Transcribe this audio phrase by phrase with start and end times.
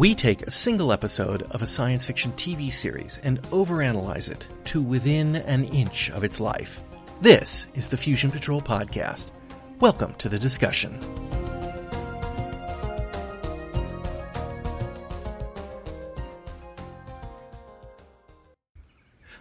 [0.00, 4.80] We take a single episode of a science fiction TV series and overanalyze it to
[4.80, 6.80] within an inch of its life.
[7.20, 9.30] This is the Fusion Patrol Podcast.
[9.78, 10.98] Welcome to the discussion.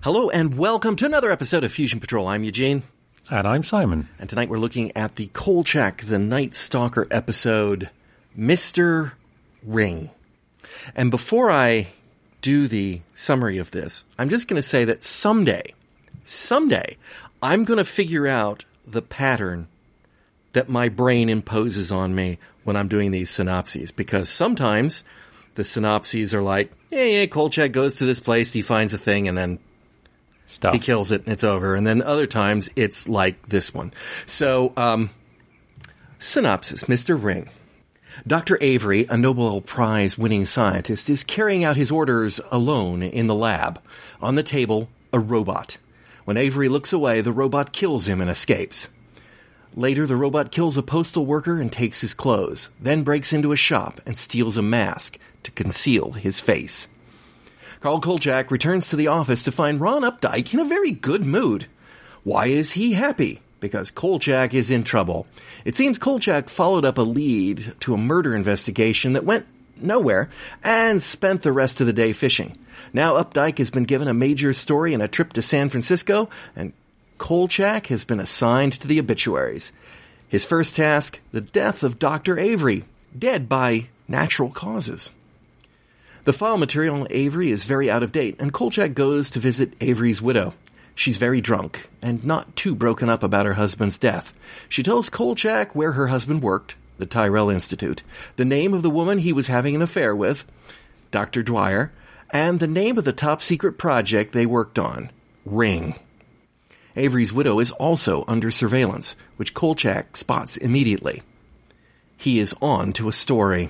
[0.01, 2.27] Hello and welcome to another episode of Fusion Patrol.
[2.27, 2.83] I'm Eugene.
[3.31, 4.09] And I'm Simon.
[4.19, 7.89] And tonight we're looking at the Kolchak the Night Stalker episode,
[8.37, 9.13] Mr.
[9.63, 10.09] Ring.
[10.95, 11.87] And before I
[12.41, 15.73] do the summary of this, I'm just going to say that someday,
[16.25, 16.97] someday,
[17.41, 19.67] I'm going to figure out the pattern
[20.53, 25.03] that my brain imposes on me when I'm doing these synopses because sometimes
[25.55, 29.27] the synopses are like, yeah, yeah, Kolchak goes to this place, he finds a thing,
[29.27, 29.59] and then
[30.47, 30.73] Stuff.
[30.73, 31.75] he kills it and it's over.
[31.75, 33.93] And then other times it's like this one.
[34.25, 35.11] So, um,
[36.17, 37.21] synopsis, Mr.
[37.21, 37.49] Ring.
[38.25, 38.57] Dr.
[38.61, 43.81] Avery, a Nobel Prize winning scientist, is carrying out his orders alone in the lab.
[44.21, 45.77] On the table, a robot.
[46.25, 48.87] When Avery looks away, the robot kills him and escapes.
[49.75, 53.55] Later, the robot kills a postal worker and takes his clothes, then breaks into a
[53.57, 56.87] shop and steals a mask to conceal his face.
[57.79, 61.67] Carl Kolchak returns to the office to find Ron Updike in a very good mood.
[62.23, 63.41] Why is he happy?
[63.59, 65.27] Because Kolchak is in trouble.
[65.65, 69.45] It seems Kolchak followed up a lead to a murder investigation that went
[69.81, 70.29] nowhere
[70.63, 72.57] and spent the rest of the day fishing.
[72.93, 76.73] Now Updike has been given a major story and a trip to San Francisco, and
[77.17, 79.71] Kolchak has been assigned to the obituaries.
[80.27, 82.37] His first task, the death of Dr.
[82.39, 82.85] Avery,
[83.17, 85.11] dead by natural causes.
[86.25, 89.73] The file material on Avery is very out of date, and Kolchak goes to visit
[89.81, 90.53] Avery's widow.
[90.99, 94.33] She's very drunk and not too broken up about her husband's death.
[94.67, 98.03] She tells Kolchak where her husband worked, the Tyrell Institute,
[98.35, 100.45] the name of the woman he was having an affair with,
[101.09, 101.41] Dr.
[101.41, 101.93] Dwyer,
[102.31, 105.09] and the name of the top secret project they worked on,
[105.45, 105.97] Ring.
[106.97, 111.23] Avery's widow is also under surveillance, which Kolchak spots immediately.
[112.17, 113.69] He is on to a story.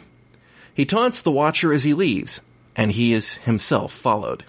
[0.73, 2.41] He taunts the watcher as he leaves,
[2.75, 4.45] and he is himself followed.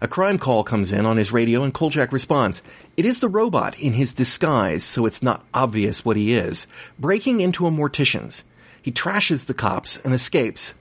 [0.00, 2.62] A crime call comes in on his radio and Kolchak responds.
[2.96, 6.66] It is the robot in his disguise, so it's not obvious what he is,
[6.98, 8.44] breaking into a mortician's.
[8.82, 10.74] He trashes the cops and escapes.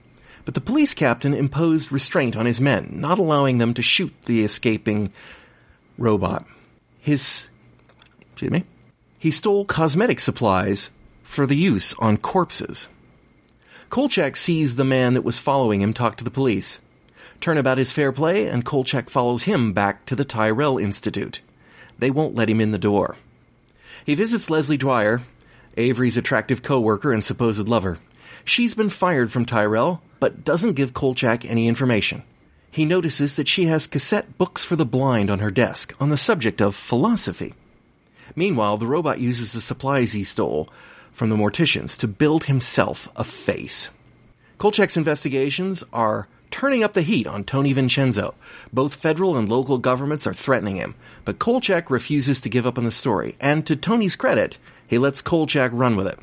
[0.44, 4.44] But the police captain imposed restraint on his men, not allowing them to shoot the
[4.44, 5.12] escaping
[5.98, 6.46] robot.
[7.00, 7.48] His,
[8.32, 8.66] excuse me,
[9.18, 10.92] he stole cosmetic supplies
[11.24, 12.88] for the use on corpses.
[13.90, 16.80] Kolchak sees the man that was following him talk to the police.
[17.42, 21.42] Turnabout is fair play, and Kolchak follows him back to the Tyrell Institute.
[22.00, 23.16] They won't let him in the door.
[24.06, 25.22] He visits Leslie Dwyer,
[25.78, 28.00] Avery's attractive co-worker and supposed lover.
[28.44, 32.24] She's been fired from Tyrell, but doesn't give Kolchak any information.
[32.72, 36.18] He notices that she has cassette books for the blind on her desk on the
[36.18, 37.54] subject of philosophy.
[38.36, 40.70] Meanwhile, the robot uses the supplies he stole
[41.12, 43.90] from the morticians to build himself a face.
[44.58, 48.34] Kolchak's investigations are turning up the heat on Tony Vincenzo.
[48.72, 52.84] Both federal and local governments are threatening him, but Kolchak refuses to give up on
[52.84, 54.58] the story, and to Tony's credit,
[54.88, 56.20] he lets Kolchak run with it.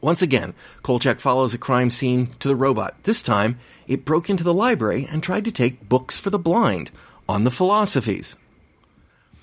[0.00, 0.52] Once again,
[0.82, 2.96] Kolchak follows a crime scene to the robot.
[3.04, 6.90] This time, it broke into the library and tried to take books for the blind
[7.28, 8.34] on the philosophies.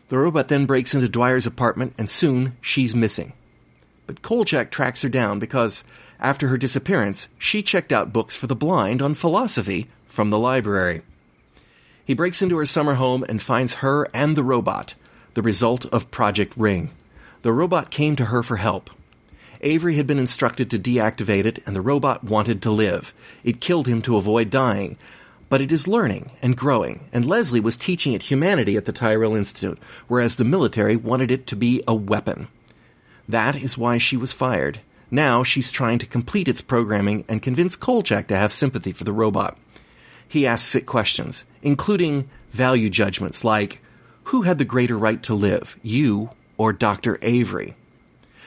[0.10, 3.32] The robot then breaks into Dwyer's apartment, and soon she's missing.
[4.06, 5.84] But Kolchak tracks her down because,
[6.20, 9.88] after her disappearance, she checked out books for the blind on philosophy
[10.20, 11.02] from the library.
[12.04, 14.94] He breaks into her summer home and finds her and the robot,
[15.34, 16.92] the result of Project Ring.
[17.44, 18.90] The robot came to her for help.
[19.62, 23.14] Avery had been instructed to deactivate it, and the robot wanted to live.
[23.46, 24.98] It killed him to avoid dying,
[25.48, 29.38] but it is learning and growing, and Leslie was teaching it humanity at the Tyrell
[29.38, 29.80] Institute,
[30.10, 32.50] whereas the military wanted it to be a weapon.
[33.30, 34.82] That is why she was fired.
[35.10, 39.14] Now she's trying to complete its programming and convince Kolchak to have sympathy for the
[39.14, 39.58] robot.
[40.30, 43.82] He asks it questions, including value judgments like,
[44.26, 47.18] who had the greater right to live, you or Dr.
[47.24, 47.76] Avery?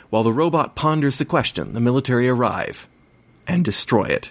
[0.08, 2.86] While the robot ponders the question, the military arrive
[3.48, 4.30] and destroy it.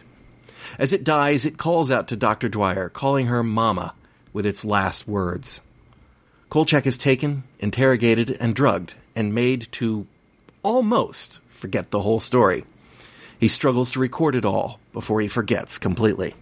[0.79, 2.47] As it dies, it calls out to Dr.
[2.47, 3.93] Dwyer, calling her Mama
[4.31, 5.59] with its last words.
[6.49, 10.07] Kolchak is taken, interrogated, and drugged, and made to
[10.63, 12.63] almost forget the whole story.
[13.39, 16.33] He struggles to record it all before he forgets completely.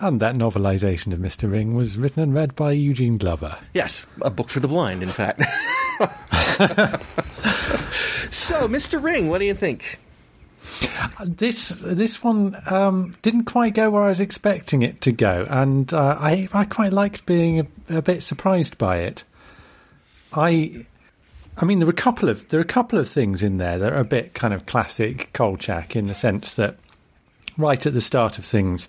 [0.00, 1.50] And that novelization of Mr.
[1.50, 3.58] Ring was written and read by Eugene Glover.
[3.74, 5.40] Yes, a book for the blind, in fact.
[8.30, 9.02] so, Mr.
[9.02, 9.98] Ring, what do you think?
[11.24, 15.92] This this one um, didn't quite go where I was expecting it to go, and
[15.92, 17.66] uh, I I quite liked being a,
[17.96, 19.24] a bit surprised by it.
[20.32, 20.86] I
[21.56, 23.78] I mean, there were a couple of there are a couple of things in there
[23.78, 26.76] that are a bit kind of classic Kolchak in the sense that
[27.58, 28.88] right at the start of things,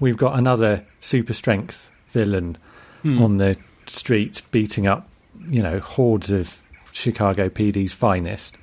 [0.00, 2.58] we've got another super strength villain
[3.04, 3.56] on the
[3.86, 5.08] street beating up,
[5.48, 6.60] you know, hordes of
[6.92, 8.56] Chicago PD's finest.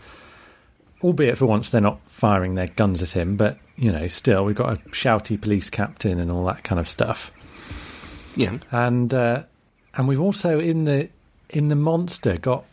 [1.04, 4.56] Albeit for once they're not firing their guns at him, but you know, still we've
[4.56, 7.32] got a shouty police captain and all that kind of stuff
[8.36, 8.58] Yeah.
[8.72, 9.44] and uh,
[9.96, 11.10] and we've also in the
[11.50, 12.66] in the monster got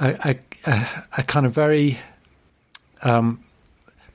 [0.00, 0.38] a, a,
[0.70, 0.88] a,
[1.18, 1.98] a kind of very
[3.02, 3.42] um,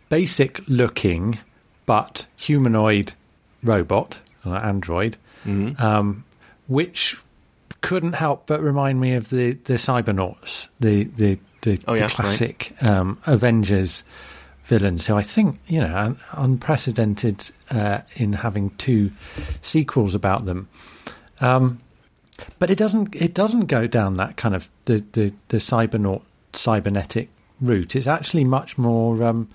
[0.10, 1.38] basic looking
[1.86, 3.14] but humanoid
[3.64, 6.24] robot or android, um,
[6.68, 7.18] which
[7.82, 12.04] couldn't help but remind me of the the Cybernauts, the the the, Oh, the yeah,
[12.06, 12.12] right.
[12.12, 14.04] classic um, Avengers
[14.66, 19.12] villains who I think you know un- unprecedented uh, in having two
[19.62, 20.68] sequels about them.
[21.40, 21.80] Um,
[22.60, 26.22] but it doesn't it doesn't go down that kind of the the, the cybernaut
[26.54, 27.30] cybernetic
[27.60, 27.96] route.
[27.96, 29.50] It's actually much more um,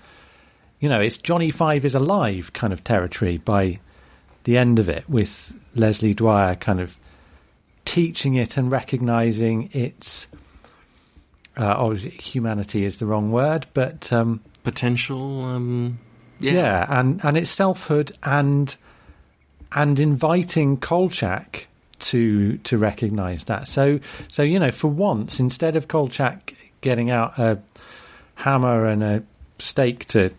[0.79, 3.79] you know it's Johnny Five is alive kind of territory by
[4.43, 6.97] the end of it with Leslie Dwyer kind of
[7.85, 10.27] teaching it and recognizing its
[11.57, 15.43] uh, obviously humanity is the wrong word, but um, Potential.
[15.43, 15.99] Um,
[16.39, 16.51] yeah.
[16.51, 16.99] yeah.
[16.99, 18.75] and and its selfhood and
[19.71, 21.67] and inviting Kolchak
[21.99, 23.67] to to recognise that.
[23.67, 23.99] So
[24.29, 27.59] so you know, for once, instead of Kolchak getting out a
[28.35, 29.23] hammer and a
[29.57, 30.31] stake to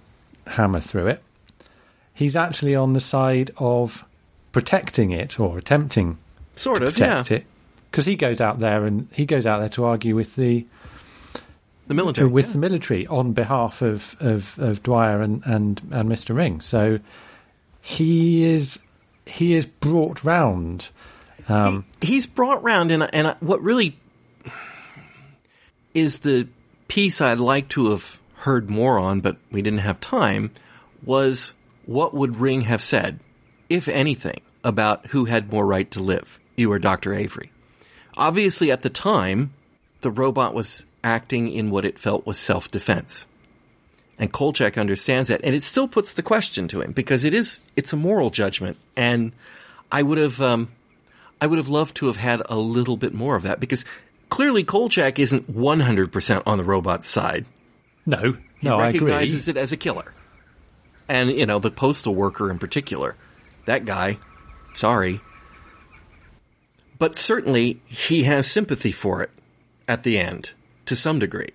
[0.48, 1.22] hammer through it,
[2.14, 4.04] he's actually on the side of
[4.52, 6.18] protecting it or attempting
[6.56, 6.98] Sort of.
[6.98, 7.22] Yeah.
[7.22, 7.46] protect it.
[7.90, 10.66] Because he goes out there and he goes out there to argue with the
[11.86, 12.28] The military.
[12.28, 12.52] with yeah.
[12.52, 16.34] the military on behalf of, of, of Dwyer and, and, and Mr.
[16.36, 16.60] Ring.
[16.60, 16.98] So
[17.80, 18.78] he is
[19.26, 20.88] he is brought round.
[21.48, 23.96] Um, he's brought round, and and what really
[25.94, 26.46] is the
[26.88, 30.50] piece I'd like to have heard more on, but we didn't have time,
[31.05, 31.55] was
[31.87, 33.20] what would Ring have said,
[33.69, 37.50] if anything, about who had more right to live, you or Doctor Avery?
[38.17, 39.52] Obviously, at the time,
[40.00, 43.26] the robot was acting in what it felt was self-defense.
[44.19, 47.61] And Kolchak understands that, and it still puts the question to him because it is
[47.76, 49.31] it's a moral judgment, and
[49.93, 50.73] I would have um,
[51.41, 53.84] I would have loved to have had a little bit more of that because
[54.29, 57.46] clearly Kolchak isn't one hundred percent on the robot's side.
[58.08, 59.00] No, He no, I agree.
[59.10, 60.12] recognizes it as a killer,
[61.08, 63.14] and you know the postal worker in particular,
[63.66, 64.19] that guy.
[64.75, 65.20] Sorry,
[66.99, 69.31] but certainly he has sympathy for it
[69.87, 70.52] at the end
[70.87, 71.52] to some degree,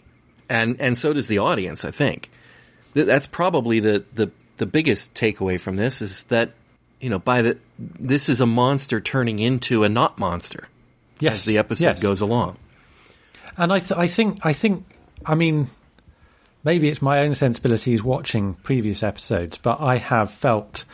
[0.49, 1.83] and and so does the audience.
[1.85, 2.29] I think
[2.93, 6.51] Th- that's probably the the the biggest takeaway from this is that
[7.01, 10.67] you know by the this is a monster turning into a not monster
[11.19, 12.01] Yes, as the episode yes.
[12.01, 12.57] goes along.
[13.55, 14.83] And I, th- I think, I think,
[15.25, 15.69] I mean,
[16.63, 20.85] maybe it's my own sensibilities watching previous episodes, but I have felt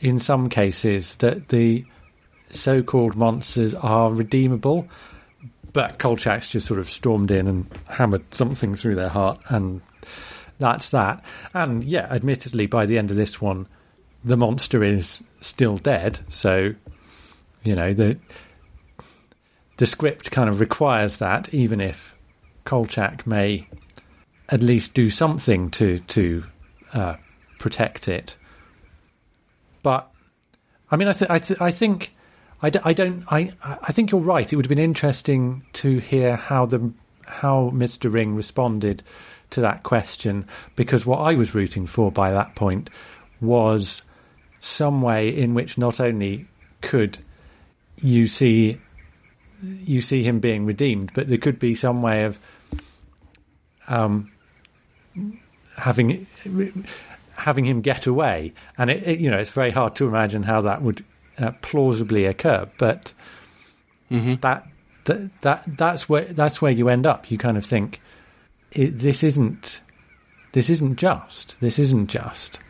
[0.00, 1.84] in some cases that the
[2.50, 4.88] so-called monsters are redeemable.
[5.72, 9.80] But Kolchak's just sort of stormed in and hammered something through their heart, and
[10.60, 11.24] that's that.
[11.52, 13.66] And yeah, admittedly, by the end of this one,
[14.24, 16.20] the monster is still dead.
[16.28, 16.74] So,
[17.64, 18.18] you know, the
[19.78, 22.14] the script kind of requires that, even if
[22.64, 23.66] Kolchak may
[24.54, 26.44] at least do something to to
[26.92, 27.16] uh,
[27.58, 28.36] protect it.
[29.82, 30.08] But
[30.90, 32.14] I mean, I, th- I, th- I think
[32.62, 33.24] I, d- I don't.
[33.28, 34.50] I I think you're right.
[34.50, 36.92] It would have been interesting to hear how the
[37.26, 38.12] how Mr.
[38.12, 39.02] Ring responded
[39.50, 40.46] to that question
[40.76, 42.90] because what I was rooting for by that point
[43.40, 44.02] was
[44.60, 46.46] some way in which not only
[46.80, 47.18] could
[48.00, 48.78] you see
[49.62, 52.38] you see him being redeemed, but there could be some way of
[53.88, 54.30] um,
[55.76, 56.26] having
[57.36, 58.52] having him get away.
[58.78, 61.04] And it, it, you know, it's very hard to imagine how that would
[61.38, 62.68] uh, plausibly occur.
[62.78, 63.12] But
[64.36, 64.66] that,
[65.04, 67.30] that that that's where that's where you end up.
[67.30, 68.00] You kind of think
[68.72, 69.80] it, this isn't
[70.52, 71.56] this isn't just.
[71.60, 72.60] This isn't just.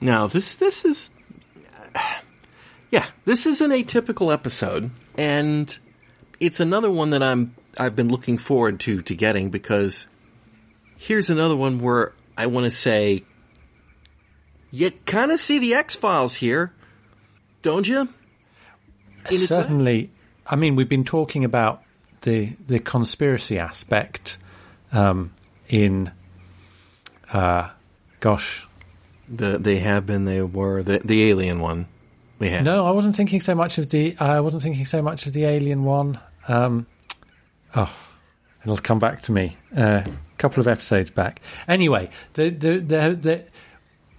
[0.00, 1.10] Now this this is
[2.90, 5.76] yeah this is an atypical episode, and
[6.40, 10.08] it's another one that I'm I've been looking forward to to getting because
[10.96, 13.24] here's another one where I want to say
[14.70, 16.72] you kind of see the X Files here,
[17.62, 18.08] don't you?
[19.30, 19.38] In?
[19.38, 20.10] Certainly,
[20.46, 21.82] I mean, we've been talking about
[22.22, 24.38] the the conspiracy aspect
[24.92, 25.32] um,
[25.68, 26.12] in
[27.32, 27.70] uh,
[28.20, 28.66] gosh,
[29.28, 31.86] The they have been, they were the the alien one.
[32.38, 34.16] We had no, I wasn't thinking so much of the.
[34.18, 36.20] I wasn't thinking so much of the Alien one.
[36.48, 36.86] Um,
[37.74, 37.90] oh,
[38.62, 40.02] it'll come back to me uh,
[40.36, 41.40] a couple of episodes back.
[41.66, 43.44] Anyway, the, the the the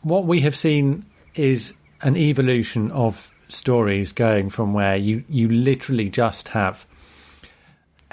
[0.01, 1.05] what we have seen
[1.35, 6.85] is an evolution of stories going from where you you literally just have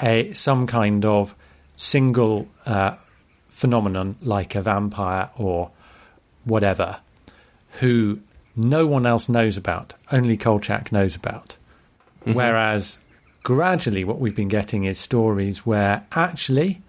[0.02, 1.34] a some kind of
[1.76, 2.94] single uh,
[3.48, 5.70] phenomenon like a vampire or
[6.44, 6.98] whatever
[7.80, 8.20] who
[8.56, 11.56] no one else knows about, only Kolchak knows about.
[12.24, 12.98] Whereas
[13.42, 16.80] gradually what we've been getting is stories where actually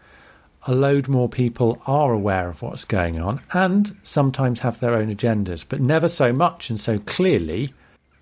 [0.65, 5.13] a load more people are aware of what's going on and sometimes have their own
[5.13, 7.74] agendas, but never so much and so clearly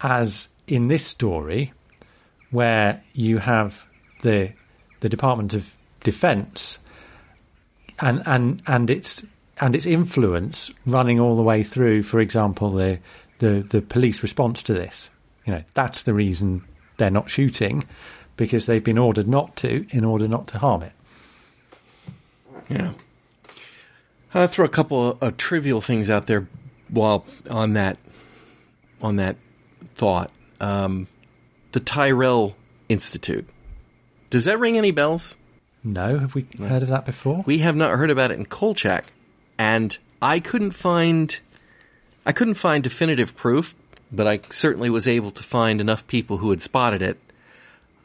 [0.01, 1.71] as in this story
[2.51, 3.85] where you have
[4.21, 4.51] the
[4.99, 5.65] the Department of
[6.01, 6.79] Defense
[7.99, 9.23] and and and its
[9.59, 12.99] and its influence running all the way through, for example, the
[13.39, 15.09] the the police response to this.
[15.45, 16.63] You know, that's the reason
[16.97, 17.85] they're not shooting
[18.37, 20.93] because they've been ordered not to in order not to harm it.
[22.69, 22.93] Yeah.
[24.33, 26.47] I'll throw a couple of, of trivial things out there
[26.89, 27.97] while on that
[29.01, 29.35] on that
[29.95, 30.31] thought.
[30.59, 31.07] Um,
[31.71, 32.55] the Tyrell
[32.89, 33.47] Institute.
[34.29, 35.35] Does that ring any bells?
[35.83, 37.43] No, have we heard of that before?
[37.45, 39.05] We have not heard about it in Kolchak,
[39.57, 41.37] and I couldn't find
[42.25, 43.75] I couldn't find definitive proof,
[44.11, 47.19] but I certainly was able to find enough people who had spotted it.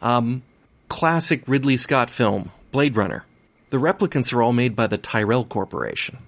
[0.02, 0.42] Um,
[0.88, 3.24] classic Ridley Scott film, Blade Runner.
[3.70, 6.18] The replicants are all made by the Tyrell Corporation.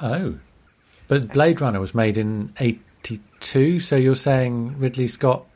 [0.00, 0.38] Oh,
[1.08, 5.46] but Blade Runner was made in '82, so you're saying Ridley Scott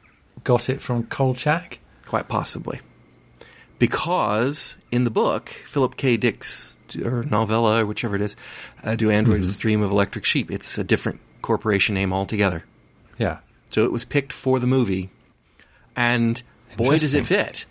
[0.45, 1.79] got it from Kolchak?
[2.07, 2.81] Quite possibly.
[3.79, 6.17] Because in the book, Philip K.
[6.17, 8.37] Dick's or novella, or whichever it is,
[8.83, 12.65] uh, Do Androids Dream of Electric Sheep, it's a different corporation name altogether.
[13.19, 13.39] Yeah.
[13.71, 15.11] So it was picked for the movie,
[15.95, 16.41] and
[16.77, 17.67] boy, does it fit.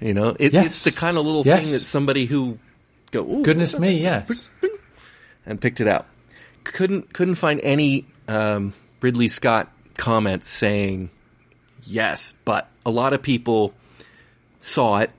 [0.00, 0.66] You know, it, Yes.
[0.66, 1.62] it's the kind of little Yes.
[1.62, 2.58] thing that somebody who
[3.10, 4.48] go, Goodness me, yes.
[5.46, 6.06] and picked it out.
[6.64, 11.10] Couldn't couldn't find any um, Ridley Scott comments saying
[11.86, 13.74] yes, but a lot of people
[14.60, 15.10] saw it,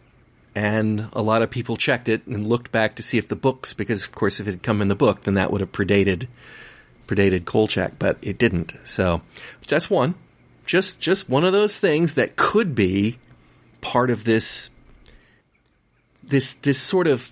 [0.55, 3.73] and a lot of people checked it and looked back to see if the books,
[3.73, 6.27] because of course, if it had come in the book, then that would have predated
[7.07, 8.73] predated Kolchak, but it didn't.
[8.83, 9.21] So
[9.67, 10.15] that's one,
[10.65, 13.19] just just one of those things that could be
[13.85, 14.71] part of this
[16.23, 17.31] this this sort of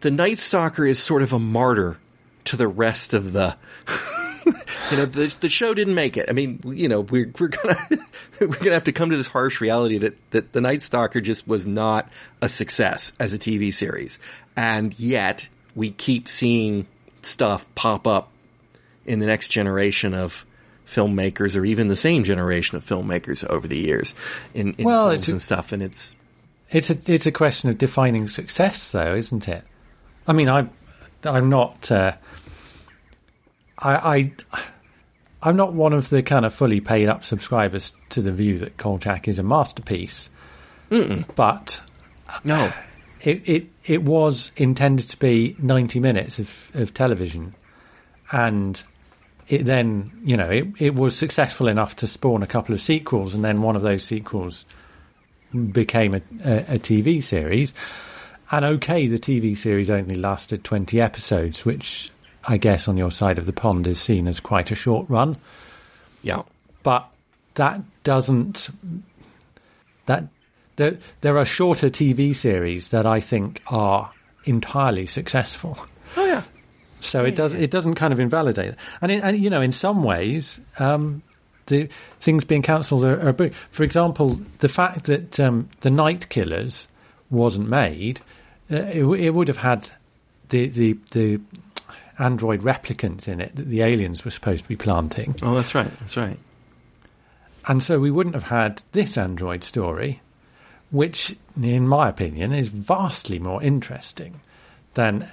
[0.00, 1.98] the Night Stalker is sort of a martyr
[2.46, 3.56] to the rest of the.
[4.90, 6.26] you know, the the show didn't make it.
[6.28, 7.78] I mean, you know, we're we're gonna
[8.40, 11.46] we're gonna have to come to this harsh reality that that the Night Stalker just
[11.46, 12.10] was not
[12.42, 14.18] a success as a TV series,
[14.56, 16.88] and yet we keep seeing
[17.22, 18.30] stuff pop up
[19.06, 20.44] in the next generation of
[20.94, 24.14] filmmakers, or even the same generation of filmmakers over the years
[24.54, 26.16] in, in Well, films it's a- and stuff, and it's
[26.70, 29.64] It's a it's a question of defining success, though, isn't it?
[30.26, 30.68] I mean, I
[31.24, 32.12] I'm not uh,
[33.78, 34.32] I I
[35.42, 38.76] I'm not one of the kind of fully paid up subscribers to the view that
[38.78, 40.28] Kolchak is a masterpiece,
[41.34, 41.80] but
[42.44, 42.72] no.
[43.20, 47.54] it, it it was intended to be 90 minutes of, of television
[48.32, 48.82] and
[49.48, 53.34] it then you know it, it was successful enough to spawn a couple of sequels
[53.34, 54.64] and then one of those sequels
[55.72, 57.74] became a, a, a TV series
[58.50, 62.10] and okay the TV series only lasted 20 episodes which
[62.46, 65.36] I guess on your side of the pond is seen as quite a short run
[66.22, 66.42] Yeah.
[66.82, 67.08] but
[67.54, 68.68] that doesn't
[70.06, 70.24] that
[70.76, 74.10] there there are shorter TV series that I think are
[74.44, 75.78] entirely successful.
[77.12, 77.24] Oh yeah.
[77.24, 78.76] So it does it doesn't kind of invalidate it.
[79.00, 81.22] And, in, and you know, in some ways, um,
[81.66, 81.88] the
[82.20, 83.54] things being cancelled are, are big.
[83.70, 86.88] For example, the fact that um, the Night Killers
[87.30, 88.20] wasn't made,
[88.70, 89.90] uh, it, it would have had
[90.50, 91.40] the the the
[92.18, 95.34] android replicants in it that the aliens were supposed to be planting.
[95.42, 95.90] Oh, that's right.
[96.00, 96.38] That's right.
[97.66, 100.20] And so we wouldn't have had this Android story,
[100.90, 104.40] which, in my opinion, is vastly more interesting
[104.94, 105.28] than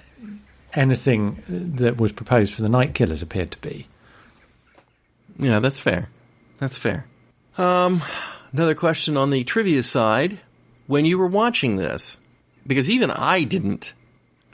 [0.74, 3.88] anything that was proposed for the Night Killers appeared to be.
[5.38, 6.10] Yeah, that's fair.
[6.60, 7.06] That's fair.
[7.58, 8.02] Um,
[8.54, 10.40] another question on the trivia side.
[10.88, 12.20] When you were watching this,
[12.68, 13.94] because even I didn't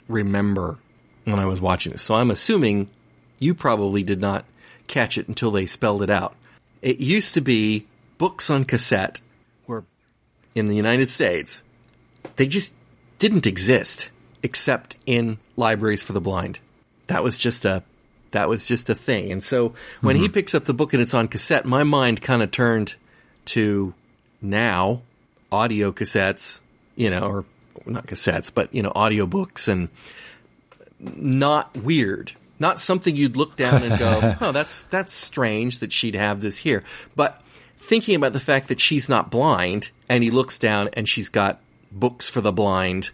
[0.06, 0.78] remember
[1.24, 2.88] when I was watching this, so I'm assuming
[3.38, 4.44] you probably did not
[4.86, 6.34] catch it until they spelled it out.
[6.80, 9.20] It used to be books on cassette
[9.66, 9.84] were
[10.54, 11.64] in the United States.
[12.36, 12.72] They just
[13.18, 14.10] didn't exist
[14.42, 16.58] except in libraries for the blind.
[17.06, 17.82] That was just a
[18.32, 19.32] That was just a thing.
[19.32, 20.32] And so when he mm-hmm.
[20.32, 22.94] picks up the book and it's on cassette, my mind kind of turned
[23.46, 23.94] to
[24.42, 25.02] now
[25.50, 26.60] audio cassettes,
[26.94, 27.44] you know, or
[27.86, 29.88] not cassettes, but you know, audiobooks and
[31.00, 32.32] not weird.
[32.60, 36.58] Not something you'd look down and go, "Oh, that's that's strange that she'd have this
[36.58, 36.82] here."
[37.14, 37.40] But
[37.78, 41.60] thinking about the fact that she's not blind and he looks down and she's got
[41.92, 43.10] books for the blind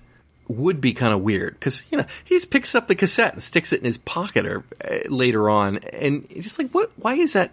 [0.48, 3.42] would be kind of weird because you know he just picks up the cassette and
[3.42, 7.14] sticks it in his pocket or uh, later on and it's just like what why
[7.14, 7.50] is that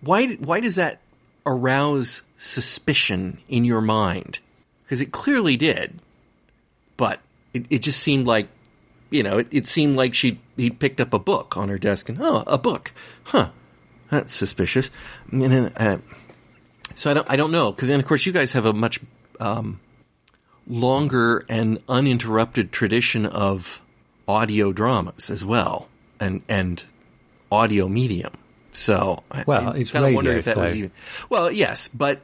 [0.00, 1.00] why why does that
[1.44, 4.38] arouse suspicion in your mind?
[4.84, 6.00] Because it clearly did
[6.96, 7.20] but
[7.52, 8.48] it, it just seemed like
[9.10, 12.08] you know it, it seemed like she he picked up a book on her desk
[12.08, 12.92] and oh a book
[13.24, 13.48] huh
[14.10, 14.90] that's suspicious.
[15.30, 15.98] And then uh,
[16.94, 19.00] so I don't I don't know because then of course you guys have a much
[19.40, 19.80] um,
[20.68, 23.80] longer and uninterrupted tradition of
[24.26, 25.88] audio dramas as well
[26.20, 26.84] and and
[27.50, 28.32] audio medium.
[28.72, 30.90] So Well, I it's kind of radio, if that was even
[31.30, 32.20] well, yes, but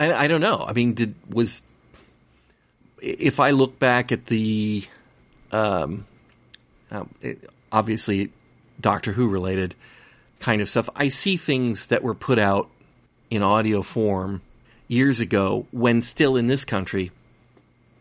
[0.00, 0.64] I, I don't know.
[0.66, 1.62] I mean, did was
[3.00, 4.84] if I look back at the
[5.52, 6.06] um,
[6.90, 8.32] um, it- obviously
[8.80, 9.74] Doctor Who related
[10.40, 12.68] kind of stuff, I see things that were put out
[13.30, 14.42] in audio form
[14.88, 17.10] years ago when still in this country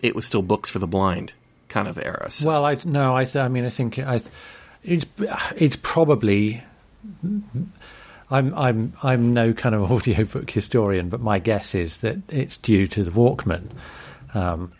[0.03, 1.33] it was still books for the blind
[1.69, 2.29] kind of era.
[2.29, 4.22] So, Well, I no, I, th- I mean, I think I,
[4.83, 5.05] it's
[5.55, 6.62] it's probably.
[8.29, 12.86] I'm I'm I'm no kind of audiobook historian, but my guess is that it's due
[12.88, 13.69] to the Walkman.
[14.33, 14.74] Um,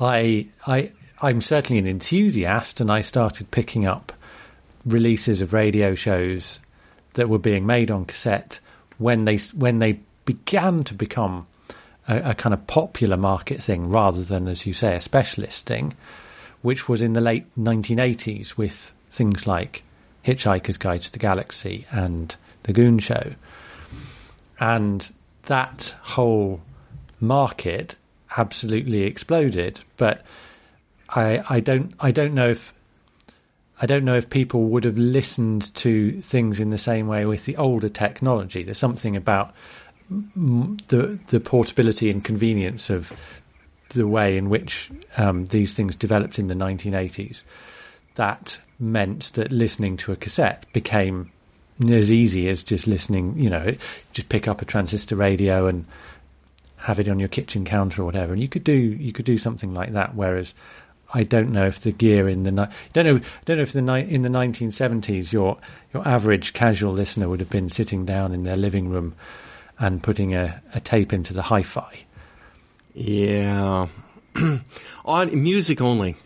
[0.00, 4.12] I I I'm certainly an enthusiast, and I started picking up
[4.86, 6.60] releases of radio shows
[7.14, 8.60] that were being made on cassette
[8.98, 11.46] when they when they began to become
[12.08, 15.94] a, a kind of popular market thing rather than, as you say, a specialist thing,
[16.62, 19.84] which was in the late 1980s with things like
[20.24, 23.34] Hitchhiker's Guide to the Galaxy and The Goon Show.
[24.58, 25.10] And
[25.44, 26.60] that whole
[27.20, 27.94] market
[28.36, 29.80] absolutely exploded.
[29.96, 30.24] But
[31.08, 32.72] I, I don't, I don't know if,
[33.80, 37.44] I don't know if people would have listened to things in the same way with
[37.44, 38.64] the older technology.
[38.64, 39.54] There's something about
[40.10, 43.12] the the portability and convenience of
[43.90, 47.42] the way in which um, these things developed in the 1980s.
[48.16, 51.30] That meant that listening to a cassette became
[51.88, 53.38] as easy as just listening.
[53.38, 53.74] You know,
[54.12, 55.84] just pick up a transistor radio and
[56.76, 59.38] have it on your kitchen counter or whatever, and you could do you could do
[59.38, 60.14] something like that.
[60.14, 60.54] Whereas
[61.12, 63.82] I don't know if the gear in the ni- don't know don't know if the
[63.82, 65.58] ni- in the 1970s your
[65.92, 69.14] your average casual listener would have been sitting down in their living room
[69.78, 72.00] and putting a, a tape into the hi-fi.
[72.94, 73.86] yeah,
[75.04, 76.16] on music only.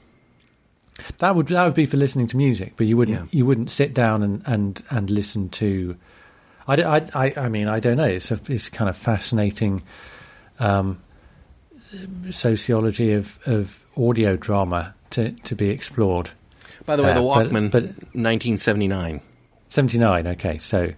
[1.19, 3.27] That would that would be for listening to music, but you wouldn't Yeah.
[3.39, 5.97] you wouldn't sit down and, and, and listen to.
[6.69, 6.75] I,
[7.15, 8.05] I, I mean I don't know.
[8.05, 9.83] It's a it's kind of fascinating
[10.61, 11.01] um,
[12.31, 16.31] sociology of, of audio drama to, to be explored.
[16.87, 17.83] By the way, Uh, the but- Walkman, but-
[18.15, 19.21] 1979.
[19.71, 20.27] Seventy nine.
[20.27, 20.93] Okay, so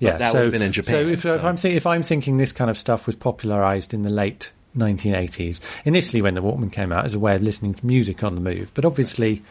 [0.00, 2.38] yeah, that so, would have been in Japan, So if, if I'm if I'm thinking
[2.38, 6.90] this kind of stuff was popularized in the late 1980s, initially when the Walkman came
[6.90, 9.42] out as a way of listening to music on the move, but obviously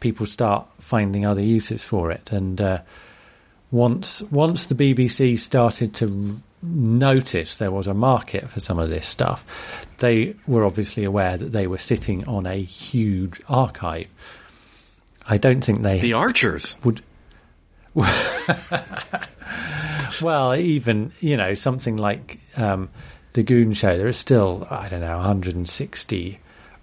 [0.00, 2.80] people start finding other uses for it, and uh,
[3.70, 9.06] once once the BBC started to notice there was a market for some of this
[9.06, 9.44] stuff,
[9.98, 14.08] they were obviously aware that they were sitting on a huge archive.
[15.26, 16.76] I don't think they The Archers.
[16.82, 17.02] would.
[20.22, 22.90] well, even you know something like um,
[23.32, 26.40] the Goon Show, there are still I don't know 160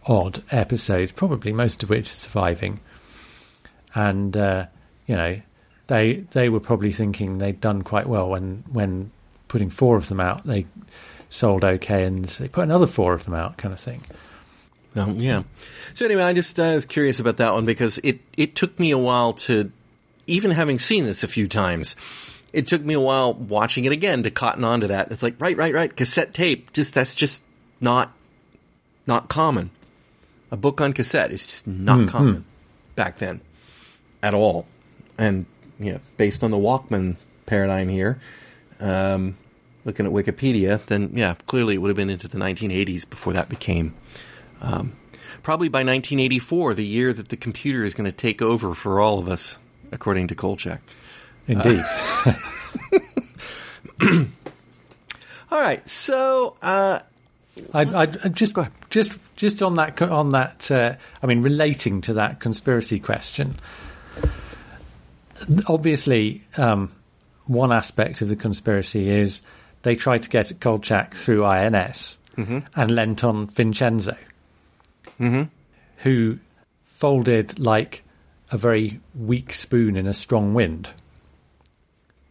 [0.07, 2.79] odd episodes, probably most of which are surviving,
[3.93, 4.65] and uh,
[5.05, 5.41] you know
[5.87, 9.11] they they were probably thinking they'd done quite well when when
[9.47, 10.65] putting four of them out they
[11.29, 14.03] sold okay, and they put another four of them out, kind of thing.
[14.95, 15.43] Um, yeah.
[15.93, 18.91] So anyway, I just uh, was curious about that one because it it took me
[18.91, 19.71] a while to,
[20.25, 21.95] even having seen this a few times,
[22.53, 25.11] it took me a while watching it again to cotton on to that.
[25.11, 25.95] It's like right, right, right.
[25.95, 26.73] Cassette tape.
[26.73, 27.43] Just that's just
[27.79, 28.13] not
[29.05, 29.71] not common.
[30.51, 32.45] A book on cassette is just not common
[32.95, 33.41] back then
[34.23, 34.65] at all.
[35.17, 35.45] And
[35.79, 38.19] you know, based on the Walkman paradigm here,
[38.79, 39.37] um,
[39.83, 43.49] looking at Wikipedia, then yeah, clearly it would have been into the 1980s before that
[43.49, 43.93] became
[44.61, 44.95] um,
[45.43, 49.19] probably by 1984, the year that the computer is going to take over for all
[49.19, 49.57] of us,
[49.91, 50.81] according to Kolchak.
[51.47, 51.83] Indeed.
[55.49, 56.99] All right, so uh,
[57.73, 58.55] I, I, just
[58.89, 60.69] just just on that on that.
[60.69, 63.55] Uh, I mean, relating to that conspiracy question,
[65.67, 66.91] obviously, um,
[67.45, 69.41] one aspect of the conspiracy is
[69.83, 72.17] they tried to get at Kolchak through INS
[72.75, 74.17] and lent on Vincenzo,
[75.97, 76.39] who
[76.97, 78.03] folded like
[78.51, 80.89] a very weak spoon in a strong wind.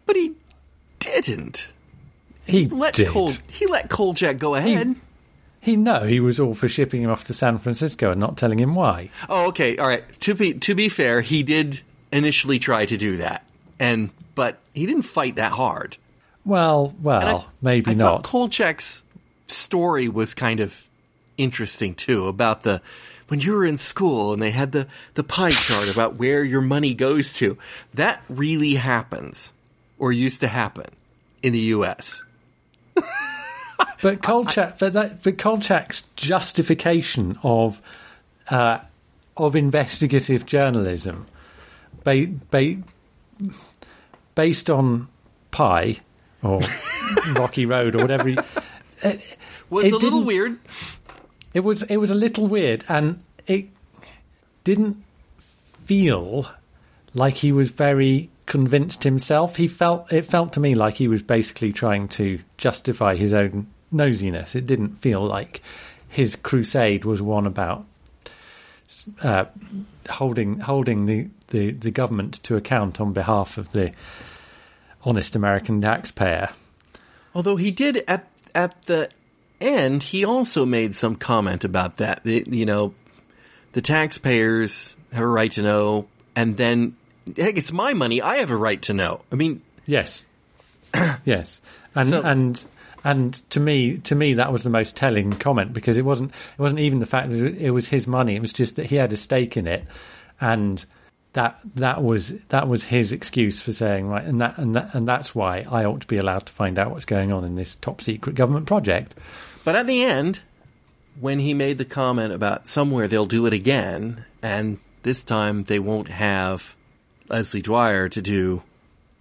[0.06, 0.34] But he
[0.98, 1.74] didn't.
[2.46, 3.08] He Let did.
[3.08, 4.96] Col- he let Kolchak go ahead.
[5.60, 8.60] He no, he was all for shipping him off to San Francisco and not telling
[8.60, 9.10] him why.
[9.28, 9.76] Oh, okay.
[9.78, 10.04] All right.
[10.20, 13.44] To be to be fair, he did initially try to do that,
[13.80, 15.96] and but he didn't fight that hard.
[16.44, 18.22] Well, well, I- maybe I not.
[18.22, 19.02] Kolchak's
[19.48, 20.80] story was kind of
[21.36, 22.80] interesting too about the
[23.26, 26.60] when you were in school and they had the the pie chart about where your
[26.60, 27.58] money goes to.
[27.94, 29.52] That really happens
[29.98, 30.87] or used to happen
[31.42, 32.22] in the U.S.
[34.02, 37.80] But Kolchak, but that, but Kolchak's justification of
[38.50, 38.78] uh,
[39.38, 41.26] of investigative journalism,
[42.04, 42.76] ba- ba-
[44.35, 45.09] based on
[45.50, 45.98] pie
[46.42, 46.61] or
[47.37, 48.37] Rocky Road or whatever, he,
[49.70, 50.59] Was It a little weird.
[51.54, 53.66] it was it was a little weird, and it
[54.64, 55.02] didn't
[55.87, 56.50] feel
[57.14, 59.56] like he was very convinced himself.
[59.56, 63.66] He felt it felt to me like he was basically trying to justify his own
[63.92, 64.54] nosiness.
[64.54, 65.62] It didn't feel like
[66.09, 67.85] his crusade was one about
[69.22, 69.46] uh,
[70.09, 73.92] holding holding the, the, the government to account on behalf of the
[75.02, 76.50] honest American taxpayer.
[77.35, 79.11] Although he did at at the
[79.61, 82.24] end, he also made some comment about that.
[82.24, 82.94] The, you know,
[83.72, 86.96] the taxpayers have a right to know, and then
[87.36, 88.20] heck, it's my money.
[88.22, 89.20] I have a right to know.
[89.32, 90.24] I mean, Yes,
[91.24, 91.60] yes,
[91.94, 92.64] and So- and
[93.04, 96.60] and to me, to me, that was the most telling comment because it wasn't it
[96.62, 98.34] wasn't even the fact that it was his money.
[98.34, 99.84] It was just that he had a stake in it,
[100.40, 100.84] and
[101.34, 105.06] that that was that was his excuse for saying right, and that and that and
[105.06, 107.76] that's why I ought to be allowed to find out what's going on in this
[107.76, 109.14] top secret government project.
[109.64, 110.40] but at the end,
[111.20, 115.78] when he made the comment about somewhere they'll do it again, and this time they
[115.78, 116.74] won't have
[117.28, 118.62] Leslie Dwyer to do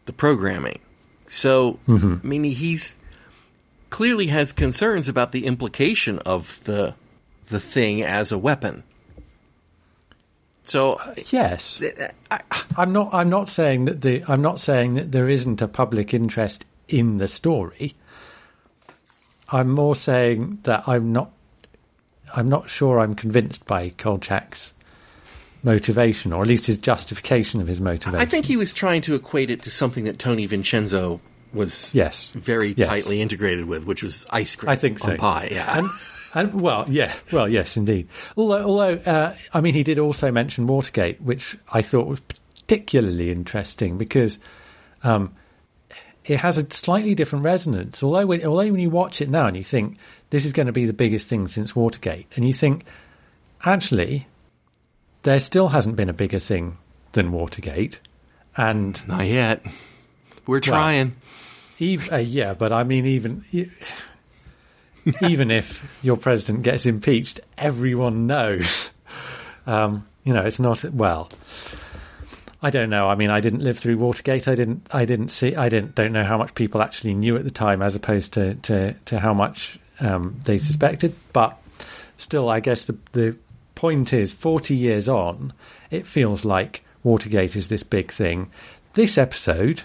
[0.06, 0.80] the programming.
[1.28, 2.18] So, mm-hmm.
[2.24, 2.98] I mean, he's
[3.90, 6.96] clearly has concerns about the implication of the
[7.50, 8.84] the thing as a weapon.
[10.66, 11.82] So, Yes,
[12.76, 13.14] I'm not.
[13.14, 14.24] I'm not saying that the.
[14.28, 17.96] I'm not saying that there isn't a public interest in the story.
[19.50, 21.32] I'm more saying that I'm not.
[22.36, 24.74] I'm not sure I'm convinced by Kolchak's
[25.66, 28.20] motivation, or at least his justification of his motivation.
[28.20, 31.20] I think he was trying to equate it to something that Tony Vincenzo
[31.54, 32.32] was Yes.
[32.36, 32.88] very Yes.
[32.88, 34.70] tightly integrated with, which was ice cream.
[34.70, 35.18] I think so.
[35.18, 35.50] pie.
[35.52, 35.90] Yeah, And,
[36.34, 38.08] and well, yeah, well, yes, indeed.
[38.38, 43.32] Although, although, uh, I mean, he did also mention Watergate, which I thought was particularly
[43.32, 44.38] interesting because
[45.04, 45.34] um,
[46.26, 48.04] it has a slightly different resonance.
[48.04, 49.98] Although, when, although when you watch it now and you think
[50.30, 52.84] this is going to be the biggest thing since Watergate, and you think
[53.64, 54.28] actually
[55.26, 56.78] there still hasn't been a bigger thing
[57.14, 58.00] than Watergate,
[58.56, 59.66] and not yet.
[60.46, 61.16] We're trying.
[61.80, 63.44] Eve, uh, yeah, but I mean, even
[65.22, 68.90] even if your president gets impeached, everyone knows.
[69.68, 71.28] Um, you know, it's not well.
[72.62, 73.08] I don't know.
[73.08, 74.48] I mean, I didn't live through Watergate.
[74.48, 74.88] I didn't.
[74.92, 75.56] I didn't see.
[75.56, 75.96] I didn't.
[75.96, 79.20] Don't know how much people actually knew at the time, as opposed to to, to
[79.20, 81.16] how much um, they suspected.
[81.34, 81.60] But
[82.18, 83.36] still, I guess the the
[83.76, 85.54] point is, forty years on,
[85.92, 88.50] it feels like Watergate is this big thing.
[88.94, 89.84] This episode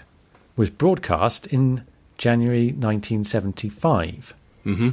[0.55, 1.83] was broadcast in
[2.17, 4.33] January 1975.
[4.65, 4.89] Mm-hmm.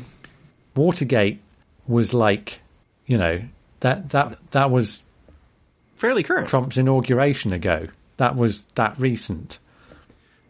[0.74, 1.40] Watergate
[1.86, 2.60] was like,
[3.06, 3.40] you know,
[3.80, 5.02] that that that was
[5.96, 6.48] Fairly current.
[6.48, 7.88] Trump's inauguration ago.
[8.18, 9.58] That was that recent,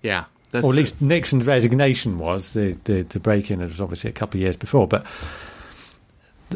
[0.02, 0.78] Yeah, that's or at true.
[0.78, 2.50] least Nixon's resignation was.
[2.50, 5.04] The the, the break in was obviously a couple of years before, but.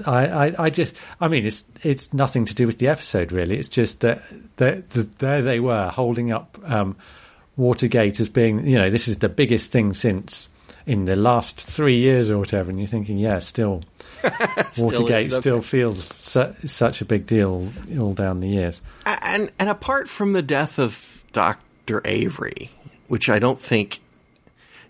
[0.07, 3.59] I, I, I just, I mean, it's it's nothing to do with the episode really.
[3.59, 4.23] It's just that,
[4.57, 6.97] that, that there they were holding up um,
[7.57, 10.49] Watergate as being, you know, this is the biggest thing since
[10.87, 12.71] in the last three years or whatever.
[12.71, 13.83] And you're thinking, yeah, still,
[14.79, 15.41] Watergate okay.
[15.41, 18.81] still feels su- such a big deal all down the years.
[19.05, 22.71] And and apart from the death of Doctor Avery,
[23.09, 24.01] which I don't think,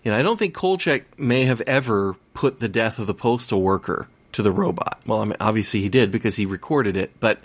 [0.03, 3.61] you know, I don't think Kolchak may have ever put the death of the postal
[3.61, 5.01] worker to the robot.
[5.05, 7.39] Well, I mean, obviously he did because he recorded it, but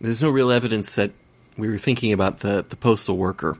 [0.00, 1.12] there's no real evidence that
[1.56, 3.58] we were thinking about the the postal worker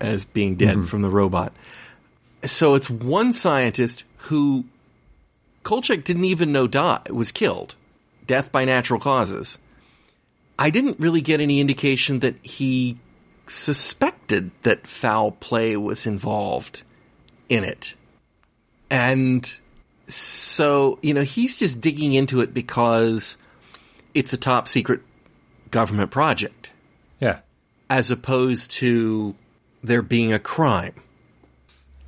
[0.00, 0.86] as being dead mm-hmm.
[0.86, 1.52] from the robot.
[2.44, 4.64] So it's one scientist who
[5.62, 7.76] Kolchak didn't even know died was killed,
[8.26, 9.58] death by natural causes.
[10.58, 12.98] I didn't really get any indication that he
[13.46, 16.82] suspected that foul play was involved
[17.48, 17.94] in it.
[18.90, 19.58] And
[20.06, 23.36] so, you know, he's just digging into it because
[24.14, 25.00] it's a top secret
[25.70, 26.70] government project
[27.20, 27.38] Yeah.
[27.88, 29.34] as opposed to
[29.82, 30.94] there being a crime.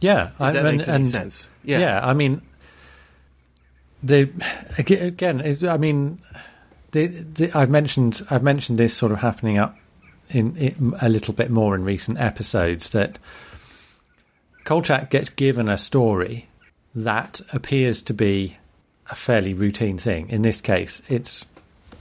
[0.01, 0.31] Yeah.
[0.39, 1.49] I, That makes any sense.
[1.63, 1.79] Yeah.
[1.79, 2.07] Yeah.
[2.07, 2.43] I mean,
[4.03, 4.31] the
[4.77, 6.21] again, it- I mean,
[6.91, 9.77] the, the, I've mentioned I've mentioned this sort of happening up
[10.29, 13.19] in, in a little bit more in recent episodes that
[14.65, 16.49] Kolchak gets given a story
[16.95, 18.57] that appears to be
[19.11, 20.31] a fairly routine thing.
[20.31, 21.45] In this case, it's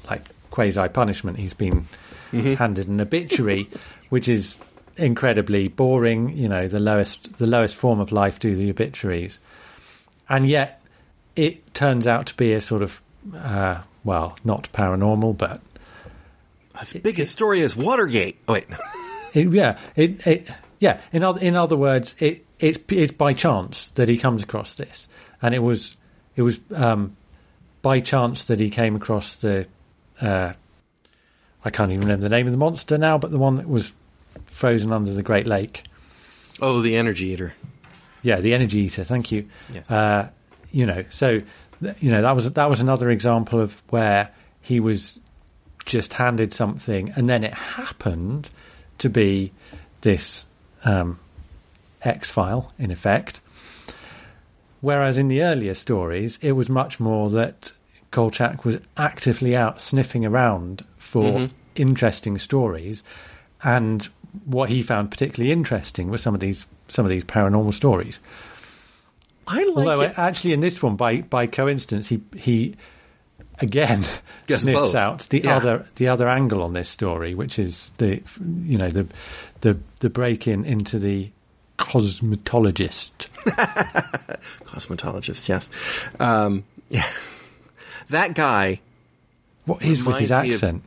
[0.09, 1.37] like quasi punishment.
[1.37, 1.85] He's been
[2.31, 3.69] handed an obituary,
[4.09, 4.59] which is
[4.97, 6.37] incredibly boring.
[6.37, 9.37] You know, the lowest the lowest form of life do the obituaries,
[10.29, 10.81] and yet
[11.35, 13.01] it turns out to be a sort of
[13.35, 15.61] uh, well, not paranormal, but
[16.79, 18.39] As big a story as Watergate.
[18.47, 18.67] Oh, wait.
[19.35, 21.01] It, yeah, it, it, yeah.
[21.11, 25.07] In other, in other words, it, it's, it's by chance that he comes across this,
[25.41, 25.95] and it was,
[26.35, 27.15] it was um,
[27.81, 29.67] by chance that he came across the,
[30.21, 30.53] uh,
[31.65, 33.91] I can't even remember the name of the monster now, but the one that was
[34.45, 35.83] frozen under the Great Lake.
[36.61, 37.53] Oh, the Energy Eater.
[38.23, 39.03] Yeah, the energy eater.
[39.03, 39.47] Thank you.
[39.71, 39.91] Yes.
[39.91, 40.29] Uh,
[40.71, 41.41] you know, so
[41.99, 44.29] you know that was that was another example of where
[44.61, 45.19] he was
[45.85, 48.49] just handed something, and then it happened
[48.99, 49.51] to be
[50.01, 50.45] this
[50.85, 51.19] um,
[52.03, 53.39] X file, in effect.
[54.81, 57.71] Whereas in the earlier stories, it was much more that
[58.11, 61.53] Kolchak was actively out sniffing around for mm-hmm.
[61.75, 63.01] interesting stories,
[63.63, 64.07] and
[64.45, 68.19] what he found particularly interesting was some of these some of these paranormal stories.
[69.47, 70.13] I like Although it.
[70.17, 72.75] actually, in this one, by by coincidence, he he
[73.59, 74.03] again
[74.47, 74.95] Gets sniffs both.
[74.95, 75.57] out the Yeah.
[75.57, 78.21] other the other angle on this story, which is the
[78.65, 79.07] you know the
[79.61, 81.31] the the break in into the
[81.77, 83.27] cosmetologist.
[84.65, 85.69] Cosmetologist, yes.
[86.19, 87.07] Um, yeah.
[88.09, 88.81] That guy,
[89.65, 90.83] What is with his me of- accent?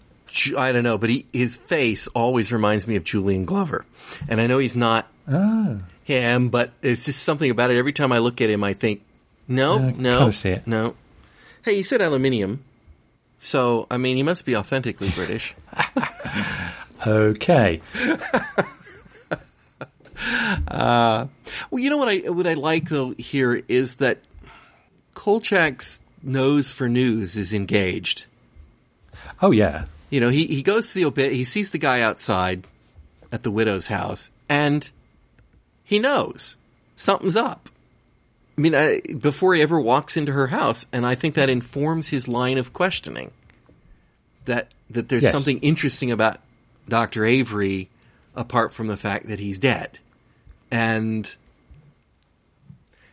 [0.57, 3.87] I don't know, but he, his face always reminds me of Julian Glover.
[4.29, 7.79] And I know he's not Ah, him, but it's just something about it.
[7.79, 9.03] Every time I look at him, I think,
[9.49, 10.66] no, Uh, no, see it.
[10.66, 10.94] no.
[11.64, 12.62] Hey, he said aluminium.
[13.38, 15.55] So, I mean, he must be authentically British.
[17.07, 17.81] okay.
[20.68, 21.26] Uh,
[21.70, 24.18] well, you know what I what I like though here is that
[25.14, 28.26] Kolchak's nose for news is engaged.
[29.40, 32.66] Oh yeah, You know, he he goes to the obit, he sees the guy outside
[33.32, 34.88] at the widow's house, and
[35.84, 36.56] he knows
[36.96, 37.68] something's up.
[38.56, 42.08] I mean, I, before he ever walks into her house, and I think that informs
[42.08, 43.30] his line of questioning.
[44.46, 45.32] That that there's Yes.
[45.32, 46.40] something interesting about
[46.88, 47.88] Doctor Avery,
[48.34, 49.98] apart from the fact that he's dead,
[50.76, 51.34] and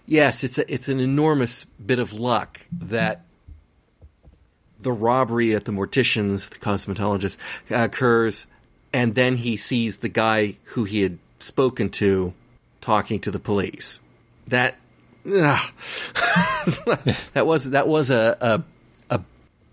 [0.06, 3.22] yes, it's a, it's an enormous bit of luck that
[4.80, 7.38] the robbery at the mortician's, the cosmetologist,
[7.70, 8.48] occurs,
[8.92, 12.34] and then he sees the guy who he had spoken to
[12.82, 14.02] talking to the police.
[14.48, 14.76] That
[15.24, 15.62] that
[17.46, 19.22] was that was a, a a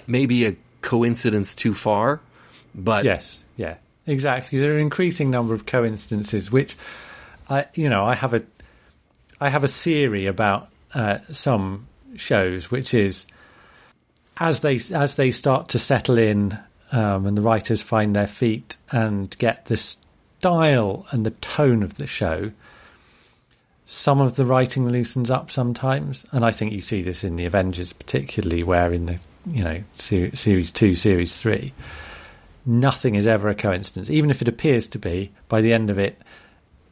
[0.07, 2.21] maybe a coincidence too far,
[2.73, 4.61] but yes, yeah, exactly.
[4.61, 6.77] There are an increasing number of coincidences, which
[7.51, 8.43] I, you know, I have a,
[9.41, 13.27] I have a theory about uh, some shows, which is
[14.37, 16.59] as they as they start to settle in,
[16.93, 21.97] um, and the writers find their feet and get the style and the tone of
[21.97, 22.53] the show.
[23.87, 27.47] Some of the writing loosens up sometimes, and I think you see this in the
[27.47, 31.75] Avengers, particularly where in the you know ser- series two, series three,
[32.65, 34.09] nothing is ever a coincidence.
[34.09, 36.21] Even if it appears to be, by the end of it,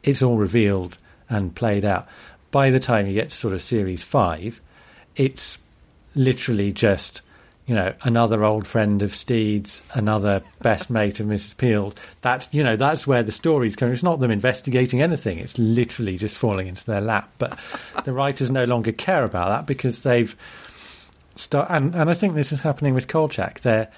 [0.03, 0.97] it's all revealed
[1.29, 2.07] and played out.
[2.51, 4.59] By the time you get to sort of series five,
[5.15, 5.57] it's
[6.15, 7.21] literally just,
[7.67, 11.55] you know, another old friend of Steed's, another best mate of Mrs.
[11.57, 11.95] Peel's.
[12.21, 13.93] That's, you know, that's where the story's coming.
[13.93, 15.37] It's not them investigating anything.
[15.37, 17.31] It's literally just falling into their lap.
[17.37, 17.59] But
[18.03, 20.35] the writers no longer care about that because they've
[21.35, 23.61] start, and, and I think this is happening with Kolchak.
[23.61, 23.91] They're,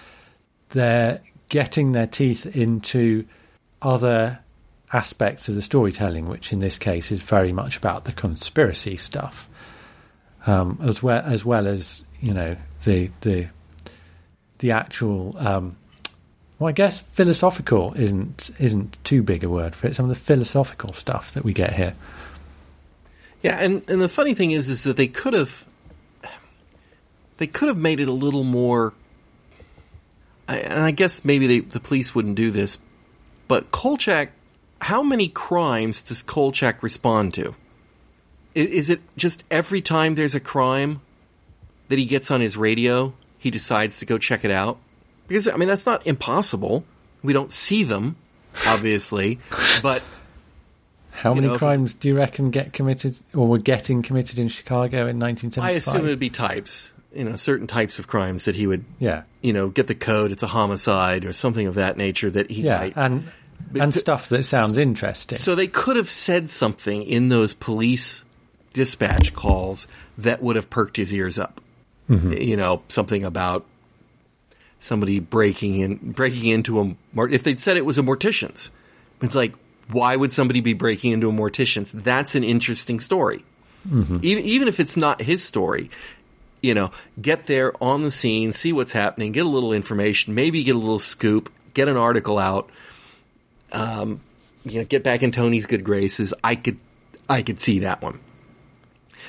[0.69, 3.25] they're getting their teeth into
[3.81, 4.39] other
[4.93, 9.47] aspects of the storytelling, which in this case is very much about the conspiracy stuff,
[10.45, 13.47] um, as well as well as you know the the
[14.59, 15.35] the actual.
[15.37, 15.77] Um,
[16.59, 19.95] well, I guess philosophical isn't isn't too big a word for it.
[19.95, 21.95] Some of the philosophical stuff that we get here.
[23.41, 25.65] Yeah, and and the funny thing is, is that they could have,
[27.37, 28.93] they could have made it a little more.
[30.47, 32.77] And I guess maybe they, the police wouldn't do this,
[33.47, 34.31] but Kolchak
[34.81, 37.55] how many crimes does Kolchak respond to?
[38.55, 41.01] I- Is it just every time there's a crime
[41.87, 44.77] that he gets on his radio, he decides to go check it out?
[45.27, 46.83] Because I mean, that's not impossible.
[47.23, 48.15] We don't see them,
[48.65, 49.39] obviously,
[49.83, 50.01] but
[51.11, 55.07] How many know, crimes do you reckon get committed or were getting committed in Chicago
[55.07, 55.63] in 1975?
[55.63, 56.91] I assume it would be types.
[57.13, 60.31] You know, certain types of crimes that he would, yeah, you know, get the code.
[60.31, 62.93] It's a homicide or something of that nature that he yeah, might.
[62.95, 63.29] and
[63.79, 65.37] and stuff that sounds interesting.
[65.37, 68.23] So they could have said something in those police
[68.73, 71.61] dispatch calls that would have perked his ears up.
[72.09, 72.33] Mm-hmm.
[72.33, 73.65] You know, something about
[74.79, 76.95] somebody breaking in, breaking into a.
[77.29, 78.71] If they'd said it was a mortician's,
[79.21, 79.53] it's like,
[79.89, 81.91] why would somebody be breaking into a mortician's?
[81.91, 83.45] That's an interesting story.
[83.87, 84.17] Mm-hmm.
[84.21, 85.89] Even even if it's not his story,
[86.61, 90.63] you know, get there on the scene, see what's happening, get a little information, maybe
[90.63, 92.69] get a little scoop, get an article out
[93.71, 94.21] Um,
[94.63, 96.33] you know, get back in Tony's good graces.
[96.43, 96.77] I could,
[97.27, 98.19] I could see that one,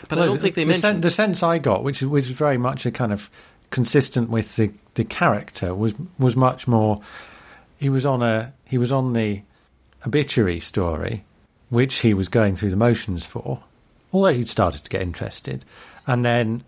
[0.09, 1.05] but I don't think they the, sen- mentioned.
[1.05, 3.31] the sense I got, which was very much a kind of
[3.71, 7.01] consistent with the the character, was was much more.
[7.79, 9.43] He was on a he was on the
[10.07, 11.25] obituary story,
[11.71, 13.63] which he was going through the motions for,
[14.13, 15.65] although he'd started to get interested,
[16.07, 16.63] and then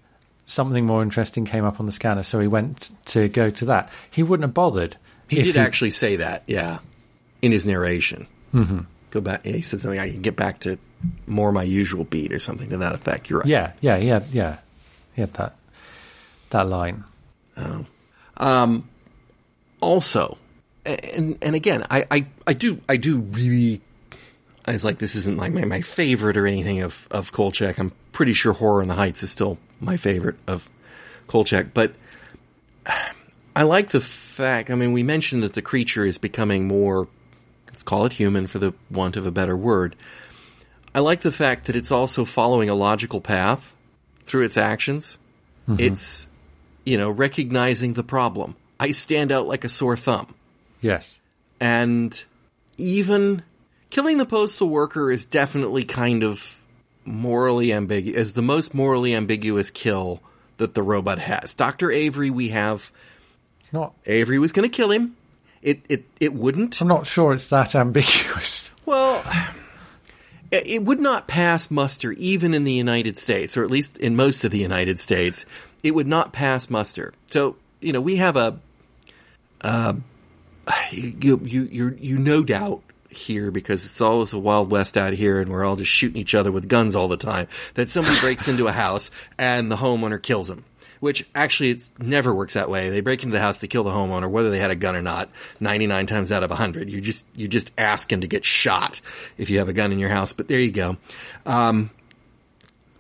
[0.47, 3.91] something more interesting came up on the scanner, so he went to go to that.
[4.11, 4.97] He wouldn't have bothered.
[5.29, 6.79] he did actually say that, yeah,
[7.45, 8.27] in his narration.
[8.55, 8.81] Mm-hmm.
[9.11, 9.45] Go back.
[9.45, 10.01] He said something.
[10.01, 10.79] I can get back to
[11.27, 13.29] more my usual beat or something to that effect.
[13.29, 13.49] You're right.
[13.49, 14.57] Yeah, yeah, had, yeah,
[15.15, 15.57] he had that
[16.51, 17.05] that line.
[17.57, 18.89] Um.
[19.81, 20.39] also,
[20.85, 23.83] and and again, I, I, I do I do really.
[24.67, 27.79] I was like, this isn't like my, my favorite or anything of of Kolchak.
[27.79, 30.69] I'm pretty sure Horror in the Heights is still my favorite of
[31.27, 31.95] Kolchak, but
[33.57, 34.71] I like the fact.
[34.71, 37.07] I mean, we mentioned that the creature is becoming more.
[37.75, 39.97] Let's call it human, for the want of a better word.
[40.95, 43.75] I like the fact that it's also following a logical path
[44.27, 45.19] through its actions.
[45.69, 45.81] Mm-hmm.
[45.81, 46.29] It's,
[46.85, 48.55] you know, recognizing the problem.
[48.79, 50.33] I stand out like a sore thumb.
[50.81, 51.13] Yes.
[51.59, 52.25] And
[52.79, 53.43] even
[53.91, 56.63] killing the postal worker is definitely kind of
[57.05, 60.23] morally ambiguous, is the most morally ambiguous kill
[60.59, 61.55] that the robot has.
[61.55, 61.91] Dr.
[61.91, 62.93] Avery, we have
[63.63, 63.95] It's not.
[64.07, 65.17] Avery was going to kill him.
[65.65, 66.79] It, it, it wouldn't.
[66.83, 68.71] I'm not sure it's that ambiguous.
[68.87, 69.25] Well,
[70.51, 74.15] it it would not pass muster even in the United States, or at least in
[74.15, 75.47] most of the United States.
[75.83, 77.15] It would not pass muster.
[77.31, 78.59] So, you know, we have a,
[79.63, 79.95] uh,
[80.91, 85.41] you, you, you, you no doubt here because it's always a wild west out here
[85.41, 88.49] and we're all just shooting each other with guns all the time that somebody breaks
[88.49, 90.65] into a house and the homeowner kills him
[91.05, 93.91] which actually it never works that way they break into the house they kill the
[93.91, 95.29] homeowner whether they had a gun or not
[95.61, 99.03] 99 times out of 100 you just you just asking to get shot
[99.37, 100.97] if you have a gun in your house but there you go
[101.45, 101.91] um,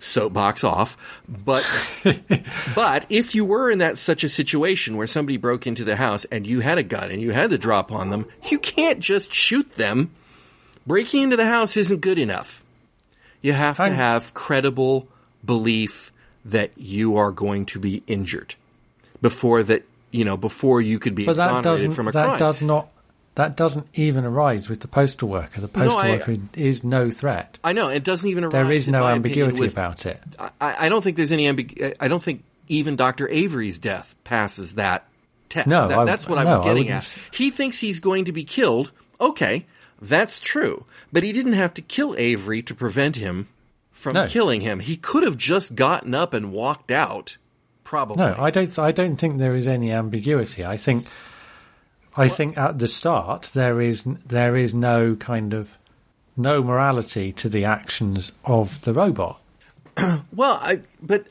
[0.00, 1.64] soapbox off but
[2.74, 6.26] but if you were in that such a situation where somebody broke into the house
[6.26, 9.32] and you had a gun and you had the drop on them, you can't just
[9.32, 10.10] shoot them.
[10.86, 12.62] Breaking into the house isn't good enough.
[13.40, 15.08] You have to have credible
[15.42, 16.12] belief
[16.46, 18.54] that you are going to be injured
[19.22, 22.38] before that you know before you could be But that exonerated from a that crime.
[22.38, 22.88] does not.
[23.36, 25.60] That doesn't even arise with the postal worker.
[25.60, 27.58] The postal I- worker is no threat.
[27.64, 28.48] I know it doesn't even.
[28.48, 30.20] There arise, is in no ambiguity with- about it.
[30.60, 33.28] I, I don't think there's any ambig- I don't think even Dr.
[33.28, 35.08] Avery's death passes that
[35.48, 35.66] test.
[35.66, 37.08] No, That- that's what I no, was I getting at.
[37.32, 38.92] He thinks he's going to be killed.
[39.20, 39.66] Okay,
[40.00, 40.84] that's true.
[41.12, 43.48] But he didn't have to kill Avery to prevent him
[44.04, 44.26] from No.
[44.28, 44.78] killing him.
[44.78, 47.36] He could have just gotten up and walked out.
[47.82, 48.16] Probably.
[48.24, 48.78] No, I don't.
[48.78, 50.64] I don't think there is any ambiguity.
[50.64, 51.06] I think.
[52.16, 55.68] I think at the start there is there is no kind of
[56.36, 59.40] no morality to the actions of the robot.
[60.32, 61.26] Well, I but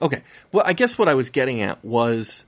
[0.00, 0.22] okay.
[0.52, 2.44] Well, I guess what I was getting at was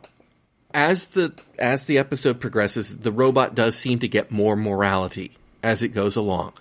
[0.72, 5.82] as the as the episode progresses, the robot does seem to get more morality as
[5.82, 6.52] it goes along.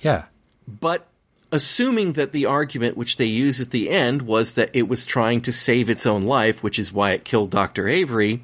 [0.00, 0.24] Yeah,
[0.66, 1.07] But
[1.52, 5.40] assuming that the argument which they use at the end was that it was trying
[5.42, 7.88] to save its own life, which is why it killed Dr.
[7.88, 8.42] Avery,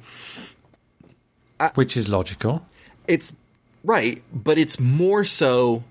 [1.75, 2.65] which is logical.
[3.07, 3.35] it's
[3.83, 5.83] right, but it's more so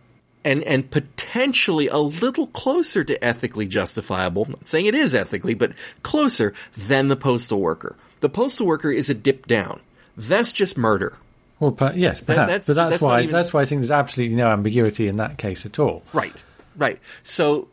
[0.44, 4.44] and and potentially a little closer to ethically justifiable.
[4.44, 7.96] I'm not saying it is ethically, but closer than the postal worker.
[8.20, 9.80] The postal worker is a dip down.
[10.16, 11.14] That's just murder.
[11.60, 12.48] Well, but yes, perhaps.
[12.50, 15.16] that's- but that's, that's why even- that's why I think there's absolutely no ambiguity in
[15.16, 16.02] that case at all.
[16.12, 16.42] Right.
[16.76, 17.00] Right.
[17.22, 17.68] So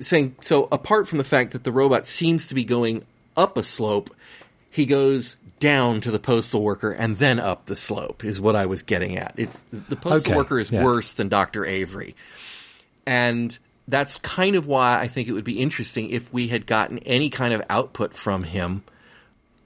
[0.00, 3.04] saying so apart from the fact that the robot seems to be going
[3.36, 4.14] up a slope,
[4.70, 8.66] he goes down to the postal worker and then up the slope is what I
[8.66, 9.34] was getting at.
[9.36, 10.84] It's the postal Okay, worker is yeah.
[10.84, 11.64] worse than Dr.
[11.64, 12.16] Avery.
[13.06, 13.56] And
[13.86, 17.30] that's kind of why I think it would be interesting if we had gotten any
[17.30, 18.82] kind of output from him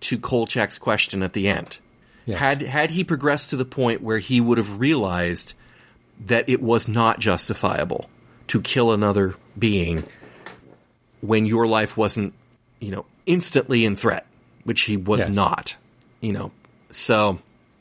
[0.01, 1.79] to Kolchak's question at the end.
[2.27, 2.37] Yeah.
[2.37, 5.55] Had had he progressed to the point where he would have realized
[6.27, 8.07] that it was not justifiable
[8.49, 10.05] to kill another being
[11.21, 12.33] when your life wasn't,
[12.81, 14.27] you know, instantly in threat,
[14.65, 15.29] which he was Yes.
[15.31, 15.77] not,
[16.21, 16.51] you know.
[16.91, 17.39] So,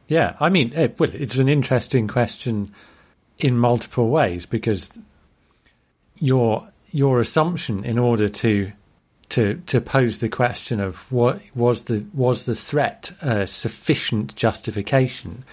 [0.08, 2.72] Yeah, I mean, it, well, it's an interesting question
[3.40, 4.92] in multiple ways because
[6.20, 8.72] your your assumption in order to
[9.30, 15.44] to to pose the question of what was the was the threat uh, sufficient justification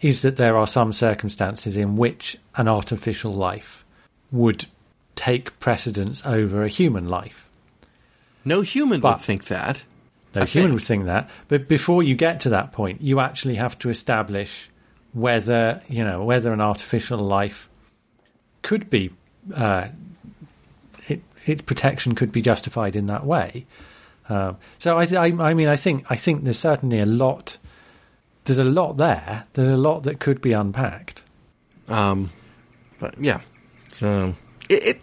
[0.00, 3.84] is that there are some circumstances in which an artificial life
[4.32, 4.66] would
[5.14, 7.48] take precedence over a human life.
[8.44, 9.84] no human But- would think that.
[10.34, 13.20] No I human think- would think that, but before you get to that point, you
[13.20, 14.70] actually have to establish
[15.14, 17.68] whether you know whether an artificial life
[18.62, 19.10] could be
[19.54, 19.88] uh,
[21.08, 23.64] it, its protection could be justified in that way.
[24.28, 27.56] Um, so I, I, I mean, I think I think there's certainly a lot.
[28.44, 29.44] There's a lot there.
[29.54, 31.22] There's a lot that could be unpacked.
[31.88, 32.30] Um,
[33.00, 33.40] but yeah,
[33.98, 34.34] so
[34.68, 35.00] it, it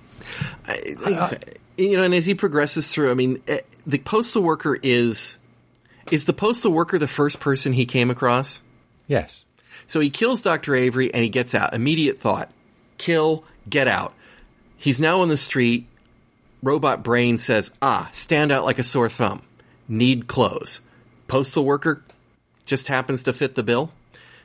[0.68, 3.98] I, like I said, you know, and as he progresses through, I mean, eh, the
[4.00, 5.38] postal worker is
[6.12, 8.62] is the postal worker the first person he came across.
[9.08, 9.44] Yes.
[9.88, 10.76] So he kills Dr.
[10.76, 11.74] Avery and he gets out.
[11.74, 12.52] Immediate thought
[12.98, 14.14] kill, get out.
[14.78, 15.88] He's now on the street.
[16.62, 19.41] Robot brain says, ah, stand out like a sore thumb.
[19.88, 20.80] Need clothes.
[21.28, 22.04] Postal worker
[22.66, 23.91] just happens to fit the bill.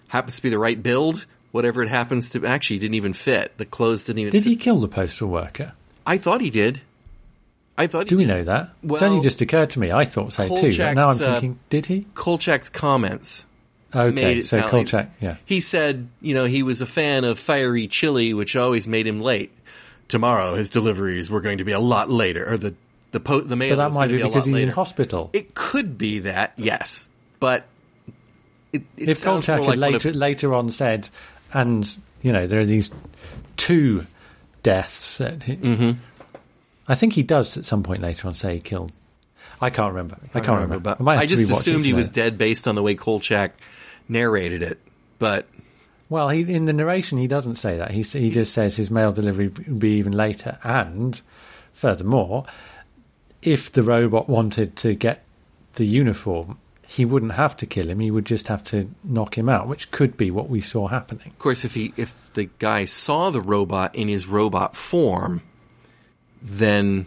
[0.08, 1.26] Happens to be the right build.
[1.52, 2.44] Whatever it happens to.
[2.46, 3.56] Actually, didn't even fit.
[3.56, 4.50] The clothes didn't even Did fit.
[4.50, 5.72] he kill the postal worker?
[6.06, 6.80] I thought he did.
[7.76, 8.28] I thought he Do we did.
[8.34, 8.70] know that?
[8.82, 9.90] it's Well, only just occurred to me.
[9.92, 10.76] I thought so too.
[10.76, 12.06] But now I'm Kolchak's, uh, thinking, did he?
[12.14, 13.44] Kolchak's comments
[13.94, 15.36] made Okay, it so sound like- Kolchak, yeah.
[15.46, 19.20] He said, you know, he was a fan of fiery chili, which always made him
[19.20, 19.52] late.
[20.08, 22.74] Tomorrow, his deliveries were going to be a lot later, or the
[23.12, 24.60] the po- the mail But that was might going to be be because he's in
[24.60, 24.72] later.
[24.72, 25.30] hospital.
[25.32, 27.08] It could be that, yes,
[27.40, 27.64] but
[28.72, 31.08] it, it if Kolchak like of- later later on said,
[31.52, 32.90] and you know there are these
[33.56, 34.06] two
[34.62, 35.90] deaths that he, Mm-hmm.
[36.90, 38.92] I think he does at some point later on say he killed.
[39.60, 40.18] I can't remember.
[40.34, 40.96] I can't remember.
[40.98, 43.52] but I to just assumed he was dead based on the way Kolchak
[44.08, 44.78] narrated it.
[45.18, 45.46] But
[46.08, 47.90] Well, he, in the narration, he doesn't say that.
[47.90, 50.58] He he just says his mail delivery would be even later.
[50.62, 51.20] And
[51.74, 52.46] furthermore,
[53.42, 55.24] if the robot wanted to get
[55.74, 56.58] the uniform,
[56.90, 58.00] he wouldn't have to kill him.
[58.00, 61.26] He would just have to knock him out, which could be what we saw happening.
[61.28, 65.42] of course, if he if the guy saw the robot in his robot form,
[66.42, 67.06] then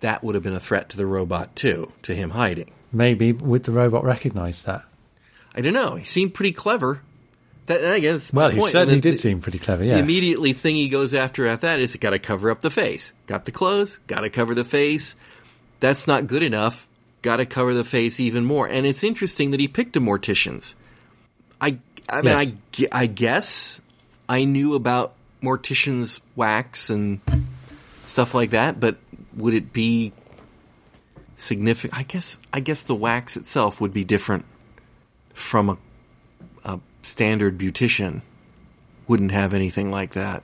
[0.00, 2.70] that would have been a threat to the robot too, to him hiding.
[2.92, 4.84] Maybe would the robot recognise that?
[5.54, 5.94] I don't know.
[5.96, 7.00] He seemed pretty clever.
[7.66, 8.32] That I guess.
[8.34, 8.72] Well, he point.
[8.72, 9.82] certainly the- did seem pretty clever.
[9.84, 9.98] The Yeah.
[9.98, 13.12] immediately thing he goes after at that is got to cover up the face.
[13.26, 15.14] Got the clothes, got to cover the face.
[15.80, 16.86] That's not good enough.
[17.22, 18.66] Got to cover the face even more.
[18.66, 20.74] And it's interesting that he picked a mortician's.
[21.60, 22.90] I, I mean, Yes.
[22.92, 23.80] I, I guess
[24.28, 27.20] I knew about mortician's wax and
[28.06, 28.96] stuff like that, but
[29.36, 30.12] would it be
[31.36, 31.96] significant?
[31.98, 34.44] I guess, I guess the wax itself would be different
[35.34, 35.78] from a,
[36.64, 38.22] a standard beautician
[39.06, 40.42] wouldn't have anything like that.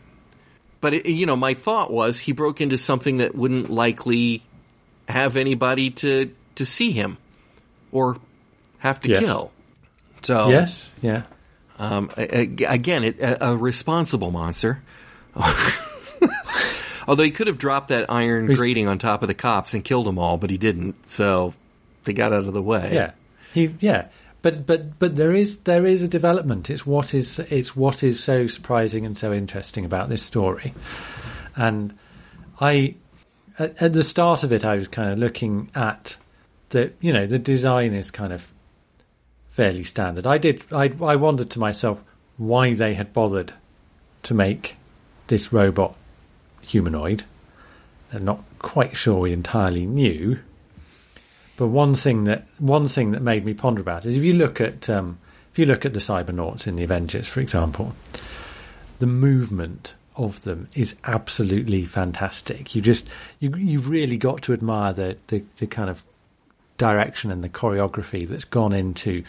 [0.81, 4.43] But it, you know, my thought was he broke into something that wouldn't likely
[5.09, 7.19] have anybody to to see him
[7.91, 8.19] or
[8.79, 9.19] have to Yeah.
[9.21, 9.51] kill.
[10.23, 10.89] So Yes.
[11.03, 11.23] Yeah.
[11.79, 14.83] um, a- a- again, it, a, a responsible monster.
[17.07, 20.05] Although he could have dropped that iron grating on top of the cops and killed
[20.07, 21.07] them all, but he didn't.
[21.09, 21.55] So
[22.05, 22.91] they got out of the way.
[22.93, 23.13] Yeah.
[23.55, 23.75] He.
[23.81, 24.09] Yeah.
[24.43, 26.69] But but but there is there is a development.
[26.71, 30.75] It's what is it's what is so surprising and so interesting about this story.
[31.57, 31.97] And
[32.61, 32.95] I
[33.59, 36.17] at, at the start of it, I was kind of looking at
[36.71, 38.47] the you know the design is kind of
[39.51, 40.27] fairly standard.
[40.27, 42.03] I did I I wondered to myself
[42.37, 43.53] why they had bothered
[44.25, 44.77] to make
[45.29, 45.97] this robot
[46.63, 47.25] humanoid.
[48.13, 50.39] I'm not quite sure we entirely knew.
[51.57, 54.61] But one thing that one thing that made me ponder about is if you look
[54.61, 55.19] at um,
[55.51, 57.95] if you look at the Cybernauts in the Avengers, for example,
[59.01, 62.75] the movement of them is absolutely fantastic.
[62.75, 63.09] You just
[63.41, 66.03] you you've really got to admire the, the, the kind of
[66.79, 69.25] direction and the choreography that's gone into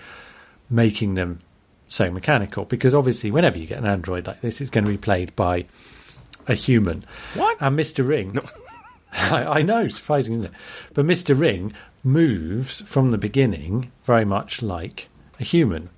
[0.70, 1.40] making them
[1.90, 2.66] so mechanical.
[2.66, 5.66] Because obviously, whenever you get an android like this, it's going to be played by
[6.48, 7.04] a human.
[7.34, 7.58] What?
[7.60, 8.08] And Mr.
[8.08, 8.40] Ring,
[9.12, 10.52] I, I know, surprising, isn't it?
[10.94, 11.38] But Mr.
[11.38, 11.74] Ring
[12.04, 15.08] moves from the beginning very much like
[15.40, 15.90] a human.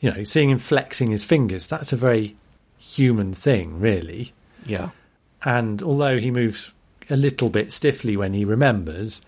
[0.00, 2.36] You know, seeing him flexing his fingers, that's a very
[2.78, 4.32] human thing, really.
[4.64, 4.90] Yeah.
[5.44, 6.70] And although he moves
[7.08, 9.20] a little bit stiffly when he remembers,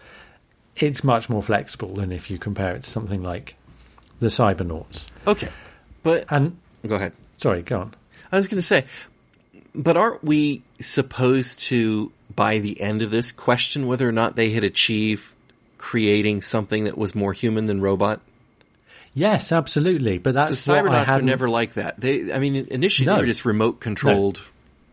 [0.83, 3.55] it's much more flexible than if you compare it to something like
[4.18, 5.07] the Cybernauts.
[5.26, 5.49] Okay.
[6.03, 6.57] But And
[6.87, 7.12] go ahead.
[7.39, 7.95] sorry, go on.
[8.33, 8.85] I was going to say,
[9.74, 14.51] but aren't we supposed to, by the end of this, question whether or not they
[14.51, 15.24] had achieved
[15.79, 18.20] creating something that was more human than robot?
[19.14, 20.18] Yes, absolutely.
[20.18, 21.99] But that's so cybernauts are never like that.
[22.01, 23.14] They, I mean, initially No.
[23.16, 24.43] they were just remote controlled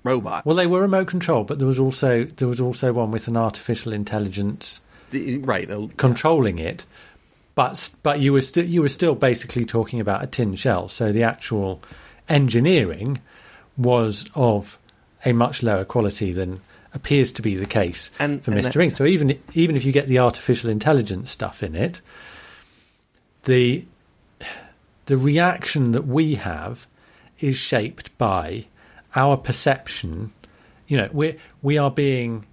[0.03, 0.45] robots.
[0.45, 3.37] Well, they were remote control, but there was also there was also one with an
[3.37, 4.79] artificial intelligence
[5.11, 5.69] The- right.
[5.97, 6.85] controlling it.
[7.55, 10.89] But but you were still you were still basically talking about a tin shell.
[10.89, 11.81] So the actual
[12.27, 13.21] engineering
[13.77, 14.77] was of
[15.23, 16.61] a much lower quality than
[16.93, 18.63] appears to be the case And- for and Mr.
[18.63, 18.91] that- Ring.
[18.91, 22.01] So even even if you get the artificial intelligence stuff in it,
[23.43, 23.85] the
[25.05, 26.85] the reaction that we have
[27.39, 28.65] is shaped by
[29.15, 30.31] our perception.
[30.87, 32.45] You know, we we are being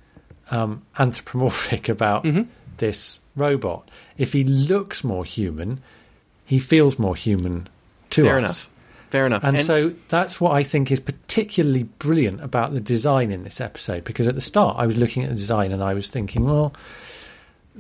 [0.51, 2.43] um, anthropomorphic about Mm-hmm.
[2.79, 3.89] this robot.
[4.19, 5.81] If he looks more human,
[6.45, 7.69] he feels more human
[8.11, 8.45] to Fair us.
[8.45, 8.69] enough.
[9.11, 9.45] Fair enough.
[9.45, 14.05] And, so that's what I think is particularly brilliant about the design in this episode.
[14.05, 16.73] Because at the start, I was looking at the design and I was thinking, well,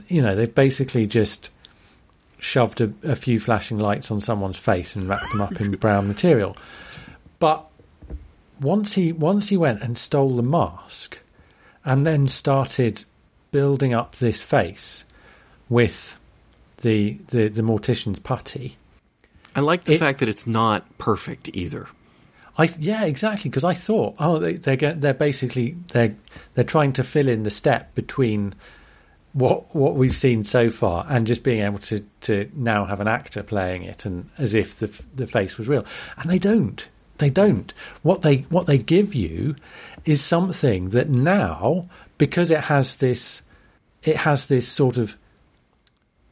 [0.08, 1.48] you know, they've basically just
[2.38, 6.06] shoved a, a few flashing lights on someone's face and wrapped them up in brown
[6.08, 6.54] material.
[7.38, 7.64] But
[8.60, 11.18] once he once he went and stole the mask,
[11.84, 13.04] and then started
[13.50, 15.04] building up this face
[15.68, 16.16] with
[16.82, 18.76] the the, the mortician's putty.
[19.54, 21.88] I like the it- fact that it's not perfect either.
[22.58, 23.48] I yeah, exactly.
[23.50, 26.14] Because I thought, oh, they, they're go- they're basically they're
[26.54, 28.54] they're trying to fill in the step between
[29.32, 33.08] what what we've seen so far and just being able to to now have an
[33.08, 35.86] actor playing it and as if the the face was real,
[36.18, 36.88] and they don't.
[37.18, 37.72] They don't.
[38.02, 39.54] What they what they give you
[40.04, 41.88] is something that now
[42.18, 43.42] because it has this
[44.02, 45.16] it has this sort of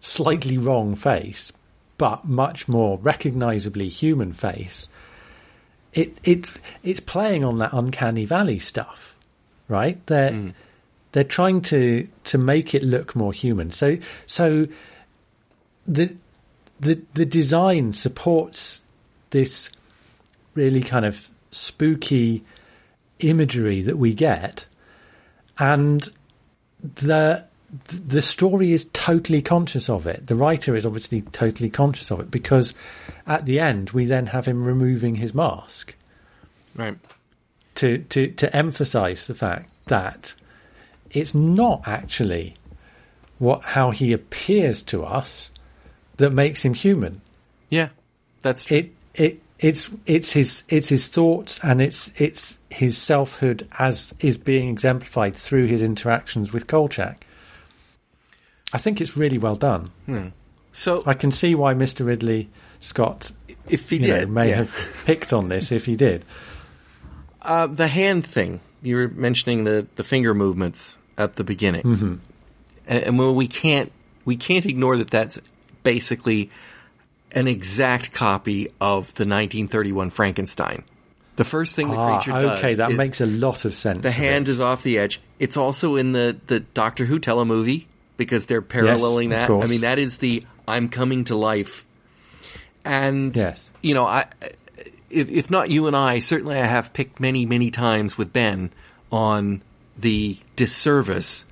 [0.00, 1.52] slightly wrong face,
[1.98, 4.88] but much more recognizably human face
[5.92, 6.46] it it
[6.82, 9.16] it's playing on that uncanny valley stuff,
[9.68, 10.04] right?
[10.06, 10.48] They're hmm.
[11.12, 13.70] they're trying to to make it look more human.
[13.70, 14.66] So so
[15.86, 16.14] the
[16.78, 18.84] the the design supports
[19.30, 19.70] this
[20.54, 22.44] really kind of spooky
[23.28, 24.64] imagery that we get,
[25.58, 26.08] and
[26.96, 27.44] the
[27.86, 30.26] the story is totally conscious of it.
[30.26, 32.74] The writer is obviously totally conscious of it because
[33.26, 35.94] at the end we then have him removing his mask
[36.74, 36.98] Right.
[37.76, 40.34] to to to emphasize the fact that
[41.12, 42.54] it's not actually
[43.38, 45.50] what how he appears to us
[46.16, 47.20] that makes him human.
[47.68, 47.90] Yeah.
[48.42, 48.78] That's true.
[48.78, 54.38] It it it's it's his it's his thoughts and it's it's his selfhood as is
[54.38, 57.26] being exemplified through his interactions with Kolchak.
[58.72, 59.92] I think it's really well done.
[60.72, 62.06] so I can see why Mr.
[62.06, 62.48] Ridley
[62.80, 63.32] Scott
[63.68, 64.56] if he you know, did, may yeah.
[64.56, 66.24] have picked on this if he did.
[67.42, 72.14] Uh, the hand thing you were mentioning the the finger movements at the beginning, mm-hmm.
[72.86, 73.92] and, and when we can't
[74.24, 75.38] we can't ignore that that's
[75.82, 76.50] basically
[77.32, 80.82] an exact copy of the 1931 Frankenstein.
[81.36, 84.02] The first thing the Ah, creature does okay, that makes a lot of sense.
[84.02, 84.50] the hand it.
[84.52, 85.20] is off the edge.
[85.38, 89.50] It's also in the the Doctor Who telemovie because they're paralleling of that.
[89.50, 91.86] I mean, that is the I'm coming to life,
[92.84, 93.62] and Yes.
[93.82, 94.26] you know, I
[95.08, 98.70] if if not you and I, certainly I have picked many many times with Ben
[99.10, 99.62] on
[99.98, 101.44] the disservice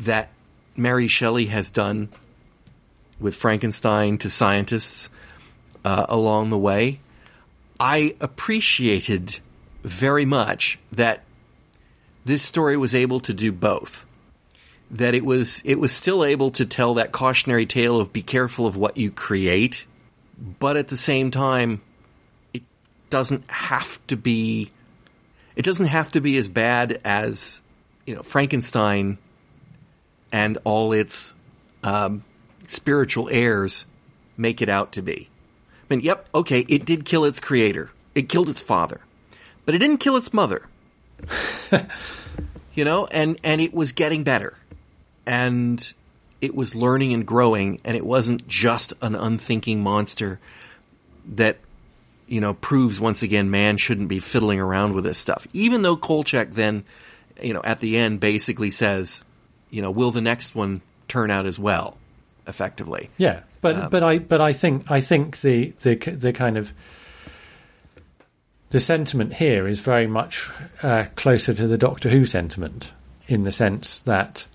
[0.00, 0.30] that
[0.76, 2.08] Mary Shelley has done
[3.20, 5.08] with Frankenstein to scientists
[5.84, 7.00] uh, along the way.
[7.80, 9.38] I appreciated
[9.82, 11.22] very much that
[12.24, 14.04] this story was able to do both.
[14.90, 18.66] That it was it was still able to tell that cautionary tale of be careful
[18.66, 19.86] of what you create,
[20.58, 21.82] but at the same time,
[22.54, 22.62] it
[23.10, 24.70] doesn't have to be.
[25.56, 27.60] It doesn't have to be as bad as
[28.06, 29.18] you know Frankenstein
[30.32, 31.34] and all its
[31.82, 32.24] um,
[32.70, 33.84] spiritual heirs
[34.36, 35.28] make it out to be.
[35.90, 37.90] I mean, yep, okay, it did kill its creator.
[38.14, 39.00] It killed its father.
[39.64, 40.66] But it didn't kill its mother.
[42.74, 44.56] you know, and, and it was getting better.
[45.26, 45.92] And
[46.40, 50.38] it was learning and growing, and it wasn't just an unthinking monster
[51.34, 51.58] that,
[52.26, 55.46] you know, proves once again man shouldn't be fiddling around with this stuff.
[55.52, 56.84] Even though Kolchak then,
[57.42, 59.24] you know, at the end basically says,
[59.70, 61.96] you know, will the next one turn out as well,
[62.48, 63.10] effectively?
[63.18, 63.40] Yeah.
[63.60, 66.72] But but I but I think I think the the the kind of
[68.70, 70.48] the sentiment here is very much
[70.82, 72.92] uh, closer to the Doctor Who sentiment
[73.26, 74.46] in the sense that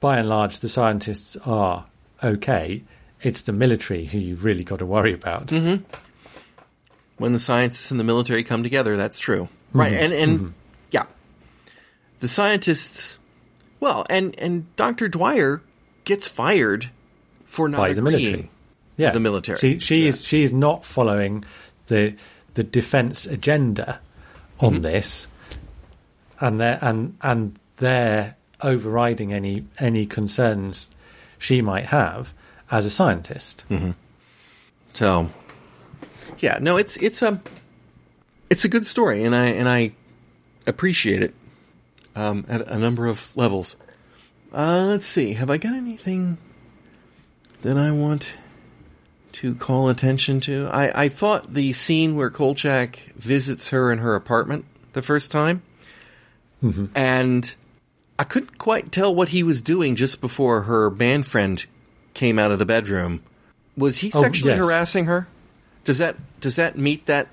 [0.00, 1.86] by and large the scientists are
[2.22, 2.82] okay.
[3.22, 5.48] It's the military who you've really got to worry about.
[5.48, 5.84] Mm-hmm.
[7.18, 9.92] When the scientists and the military come together, that's true, right?
[9.92, 10.54] And and
[10.90, 11.04] yeah,
[12.20, 13.18] the scientists.
[13.80, 15.62] Well, and and Doctor Dwyer
[16.06, 16.88] gets fired
[17.44, 18.48] for not by the military.
[18.96, 19.58] Yeah, the military.
[19.58, 20.08] She, she Yeah.
[20.08, 21.44] is she is not following
[21.88, 22.14] the
[22.54, 24.00] the defence agenda
[24.58, 24.80] on Mm-hmm.
[24.80, 25.26] this,
[26.40, 30.90] and they and and they're overriding any any concerns
[31.38, 32.32] she might have
[32.70, 33.64] as a scientist.
[34.94, 35.28] So,
[36.38, 37.38] yeah, no, it's it's a
[38.48, 39.92] it's a good story, and I and I
[40.66, 41.34] appreciate it
[42.14, 43.76] um, at a number of levels.
[44.56, 46.38] Uh, let's see, have I got anything
[47.60, 48.32] that I want
[49.32, 50.68] to call attention to?
[50.72, 55.60] I I thought the scene where Kolchak visits her in her apartment the first time,
[56.94, 57.54] and
[58.18, 61.64] I couldn't quite tell what he was doing just before her band friend
[62.14, 63.22] came out of the bedroom.
[63.76, 64.58] Was he Oh, sexually yes.
[64.60, 65.28] harassing her?
[65.84, 67.28] Does that does that meet that?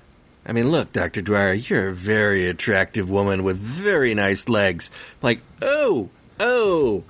[0.46, 4.90] I mean, look, Doctor Dwyer, you're a very attractive woman with very nice legs.
[5.22, 7.02] Like, oh, oh,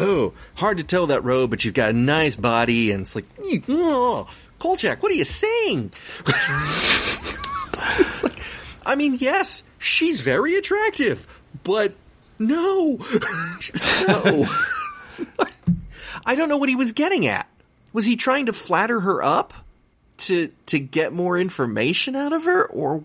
[0.00, 3.26] oh, hard to tell that robe, but you've got a nice body, and it's like,
[3.68, 4.28] oh,
[4.58, 5.92] Kolchak, what are you saying?
[7.98, 8.40] it's like,
[8.84, 11.26] I mean, yes, she's very attractive,
[11.62, 11.94] but
[12.38, 12.98] no,
[14.08, 14.46] no.
[16.24, 17.48] I don't know what he was getting at.
[17.92, 19.52] Was he trying to flatter her up
[20.18, 23.04] to to get more information out of her, or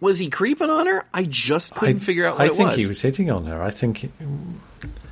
[0.00, 1.04] was he creeping on her?
[1.12, 2.76] I just couldn't figure out what I it think was.
[2.78, 3.62] he was hitting on her.
[3.62, 4.10] I think it-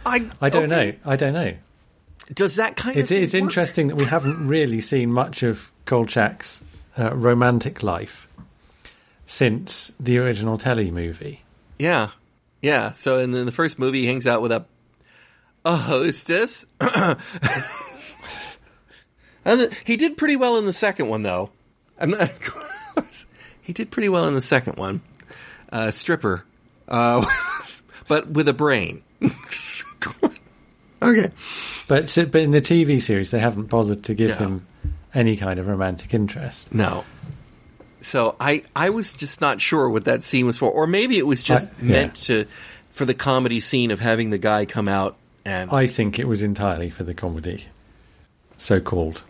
[0.06, 0.92] I I don't okay.
[1.04, 1.10] know.
[1.12, 1.54] I don't know.
[2.32, 3.42] Does that kind It's of it's work?
[3.42, 6.62] interesting that we haven't really seen much of Kolchak's
[6.98, 8.26] uh, romantic life
[9.26, 11.42] since the original telly movie.
[11.78, 12.10] Yeah,
[12.62, 12.92] yeah.
[12.92, 14.64] So in the, in the first movie, he hangs out with a
[15.66, 16.66] a hostess.
[16.80, 17.16] and
[19.44, 21.50] the, he did pretty well in the second one, though.
[21.98, 22.30] I'm not.
[23.64, 25.00] he did pretty well in the second one.
[25.72, 26.44] Uh, stripper,
[26.86, 27.26] uh,
[28.08, 29.02] but with a brain.
[31.02, 31.30] okay.
[31.88, 34.36] But but in the TV series, they haven't bothered to give No.
[34.36, 34.66] him
[35.12, 36.72] any kind of romantic interest.
[36.72, 37.04] No.
[38.00, 41.26] So I I was just not sure what that scene was for, or maybe it
[41.26, 41.92] was just I- yeah.
[41.92, 42.46] meant to
[42.90, 46.42] for the comedy scene of having the guy come out and I think it was
[46.42, 47.64] entirely for the comedy,
[48.56, 49.22] so called.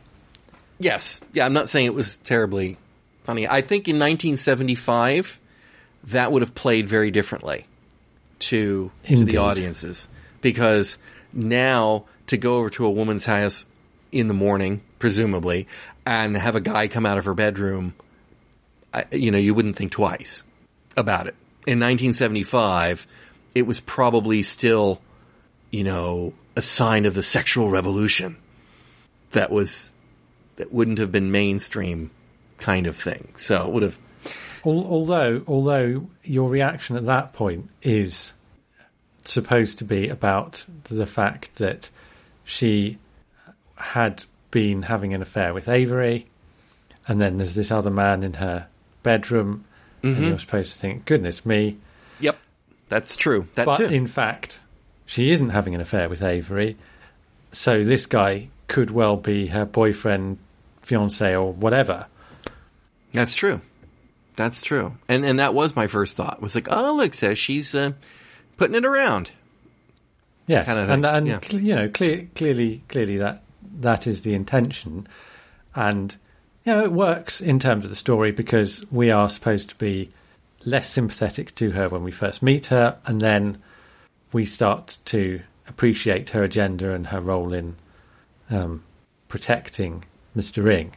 [0.79, 1.21] Yes.
[1.33, 2.77] Yeah, I'm not saying it was terribly
[3.25, 3.49] funny.
[3.49, 5.41] I think in 1975
[6.05, 7.67] that would have played very differently
[8.41, 10.09] to to the audiences
[10.41, 10.99] because
[11.33, 13.67] now to go over to a woman's house
[14.13, 15.67] in the morning, presumably,
[16.07, 17.95] and have a guy come out of her bedroom,
[18.93, 20.43] I, you know, you wouldn't think twice
[20.97, 21.35] about it.
[21.67, 23.07] In 1975,
[23.55, 25.01] it was probably still,
[25.71, 28.37] you know, a sign of the sexual revolution
[29.31, 29.93] that was
[30.57, 32.11] that wouldn't have been mainstream
[32.65, 33.29] kind of thing.
[33.37, 33.99] So it would have
[34.65, 38.33] Although, although your reaction at that point is
[39.25, 41.91] supposed to be about the fact that
[42.45, 42.99] she
[43.77, 46.27] had been having an affair with Avery,
[47.07, 48.67] and then there's this other man in her
[49.03, 49.67] bedroom,
[50.03, 50.25] and mm-hmm.
[50.25, 51.77] you're supposed to think, "Goodness me!"
[52.21, 52.39] Yep,
[52.89, 53.47] that's true.
[53.55, 53.85] That But too.
[53.85, 54.61] in fact,
[55.05, 56.79] she isn't having an affair with Avery,
[57.53, 60.39] so this guy could well be her boyfriend,
[60.81, 62.07] fiance, or whatever.
[63.15, 63.61] That's true.
[64.37, 64.97] That's true.
[65.09, 66.43] And and that was my first thought.
[66.43, 67.93] Was like, oh look, says she's uh,
[68.57, 69.31] putting it around.
[70.47, 71.41] Yeah, kind of and and yeah.
[71.41, 73.43] cl- you know, clear, clearly, clearly that
[73.81, 75.07] that is the intention,
[75.75, 76.15] and
[76.65, 80.11] you know, it works in terms of the story because we are supposed to be
[80.65, 83.63] less sympathetic to her when we first meet her, and then
[84.33, 87.77] we start to appreciate her agenda and her role in
[88.51, 88.83] um,
[89.29, 90.05] protecting
[90.35, 90.93] Mister Ring.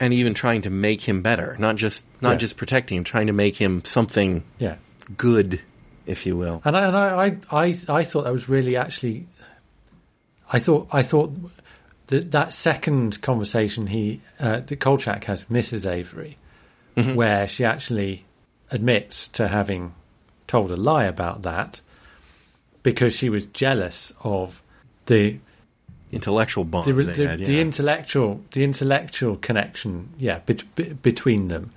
[0.00, 2.36] And even trying to make him better, not just not Yeah.
[2.38, 4.76] just protecting him, trying to make him something Yeah,
[5.16, 5.60] good,
[6.06, 6.62] if you will.
[6.64, 9.26] and I and I I I, thought that was really actually.
[10.52, 11.32] I thought I thought
[12.08, 15.88] that that second conversation he uh, that Kolchak has with Mrs.
[15.88, 16.38] Avery,
[16.94, 18.24] where she actually
[18.70, 19.94] admits to having
[20.46, 21.80] told a lie about that
[22.82, 24.62] because she was jealous of
[25.06, 25.38] the
[26.12, 31.70] Intellectual bond the, the, had, the intellectual the intellectual connection yeah bet, be- between them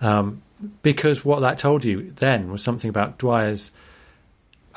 [0.00, 0.42] um,
[0.82, 3.70] because what that told you then was something about Dwyer's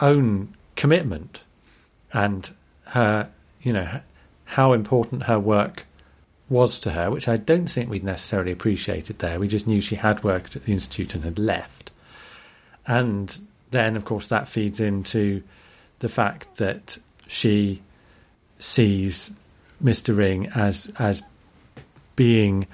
[0.01, 1.41] own commitment
[2.13, 2.49] and
[2.85, 3.29] her
[3.61, 3.99] you know
[4.45, 5.85] how important her work
[6.49, 9.39] was to her, which I don't think we'd necessarily appreciated there.
[9.39, 11.91] We just knew she had worked at the Institute and had left.
[12.85, 13.35] And
[13.71, 15.41] then, of course, that feeds into
[15.99, 16.97] the fact that
[17.27, 17.81] she
[18.63, 19.31] sees
[19.83, 20.15] Mr.
[20.17, 21.21] Ring as as
[22.15, 22.67] being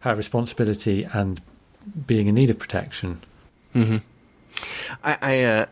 [0.00, 1.40] her responsibility and
[2.06, 3.22] being in need of protection.
[5.02, 5.66] I, I uh,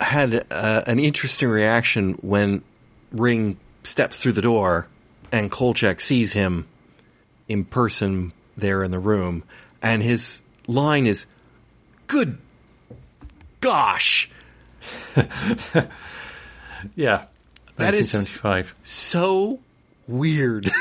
[0.00, 2.62] had uh, an interesting reaction when
[3.12, 4.86] Ring steps through the door
[5.32, 6.66] and Kolchak sees him
[7.48, 9.44] in person there in the room,
[9.80, 11.24] and his line is,
[12.06, 12.38] "Good
[13.60, 14.30] gosh,
[16.94, 17.24] Yeah,
[17.80, 18.74] That is- 1975.
[18.84, 19.58] so
[20.06, 20.70] weird."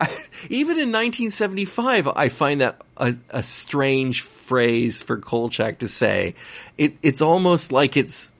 [0.00, 0.06] I,
[0.48, 6.34] even in 1975, I find that a, a strange phrase for Kolchak to say.
[6.78, 8.32] It, it's almost like it's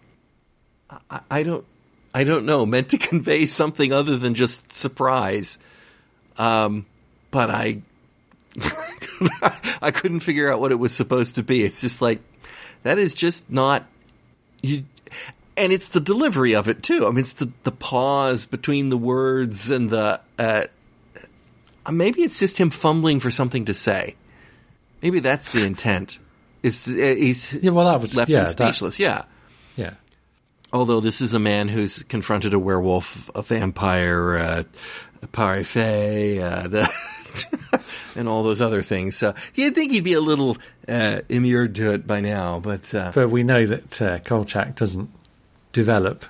[1.11, 1.65] I, I don't
[2.15, 5.59] I don't know meant to convey something other than just surprise.
[6.39, 6.87] Um,
[7.31, 7.83] but I
[9.83, 11.63] I couldn't figure out what it was supposed to be.
[11.63, 12.21] It's just like
[12.83, 13.87] that is just not
[14.63, 14.85] you.
[15.61, 17.07] And it's the delivery of it too.
[17.07, 20.21] I mean, it's the the pause between the words and the.
[20.39, 20.65] Uh,
[21.91, 24.17] maybe it's just him fumbling for something to say.
[25.03, 26.19] Maybe that's the intent.
[26.63, 28.99] Is uh, he's Yeah, well, that was left yeah, him that- speechless?
[28.99, 29.25] yeah.
[29.77, 29.95] yeah.
[30.73, 34.63] Although this is a man who's confronted a werewolf, a vampire, uh,
[35.23, 37.83] a parfait, uh, the
[38.17, 39.17] and all those other things.
[39.17, 40.57] So you'd think he'd be a little
[40.87, 45.11] uh, immured to it by now, but uh, But we know that uh, Kolchak doesn't
[45.73, 46.25] develop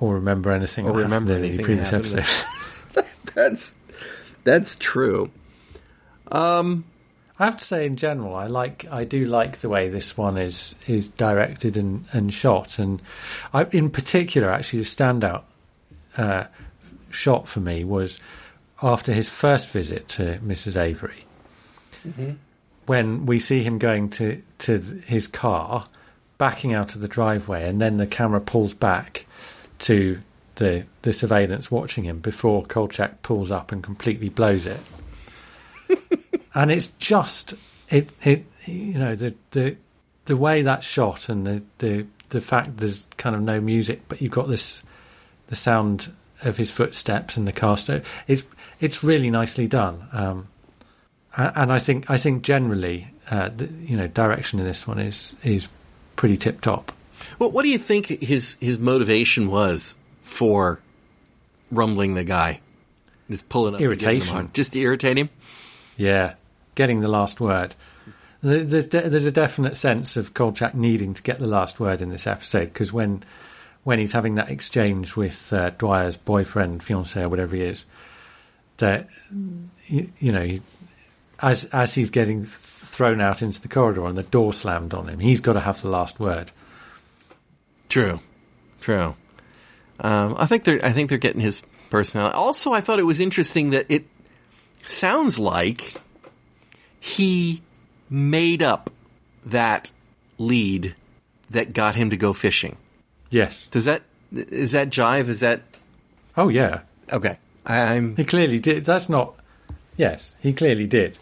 [0.00, 3.04] or remember anything Or remember in anything the previous episode.
[3.34, 3.74] that's
[4.44, 5.30] that's true.
[7.40, 10.36] I have to say, in general, I like, I do like the way this one
[10.36, 13.00] is is directed and, and shot, and
[13.54, 15.44] I, in particular, actually, the standout
[16.18, 16.44] uh,
[17.10, 18.18] shot for me was
[18.82, 20.76] after his first visit to Mrs.
[20.76, 21.24] Avery,
[22.86, 25.86] when we see him going to to his car,
[26.40, 29.26] backing out of the driveway, and then the camera pulls back
[29.80, 30.18] to
[30.54, 34.80] the the surveillance watching him before Kolchak pulls up and completely blows it.
[36.52, 37.54] And it's just
[37.88, 39.76] it it you know the the
[40.24, 44.20] the way that's shot and the the the fact there's kind of no music but
[44.20, 44.82] you've got this
[45.46, 46.12] the sound
[46.42, 47.88] of his footsteps and the cast
[48.26, 48.42] it's
[48.80, 50.08] it's really nicely done.
[50.12, 50.48] Um
[51.36, 55.36] and I think I think generally uh the, you know direction in this one is
[55.44, 55.68] is
[56.20, 56.92] pretty tip top
[57.38, 60.78] Well, what do you think his his motivation was for
[61.70, 62.60] rumbling the guy?
[63.30, 64.50] Just pulling up, and giving him a Irritation.
[64.52, 65.30] just to irritate him.
[65.96, 66.34] Yeah,
[66.74, 67.74] getting the last word.
[68.42, 72.10] There's de- there's a definite sense of Kolchak needing to get the last word in
[72.10, 73.24] this episode because when
[73.84, 77.86] when he's having that exchange with uh, Dwyer's boyfriend, fiance, or whatever he is,
[78.76, 79.08] that
[79.86, 80.60] you, you know, he,
[81.42, 85.18] as as he's getting thrown out into the corridor and the door slammed on him,
[85.20, 86.50] he's got to have the last word.
[87.88, 88.20] True,
[88.80, 89.14] true.
[89.98, 92.34] Um, I think they're I think they're getting his personality.
[92.34, 94.06] Also, I thought it was interesting that it
[94.86, 95.94] sounds like
[97.00, 97.62] he
[98.08, 98.90] made up
[99.46, 99.90] that
[100.38, 100.94] lead
[101.50, 102.76] that got him to go fishing.
[103.30, 103.66] Yes.
[103.70, 105.28] Does that is that jive?
[105.28, 105.62] Is that
[106.36, 106.80] Oh yeah.
[107.12, 107.38] okay?
[107.66, 108.84] I, I'm He clearly did.
[108.84, 109.34] That's not.
[109.96, 111.18] Yes, he clearly did.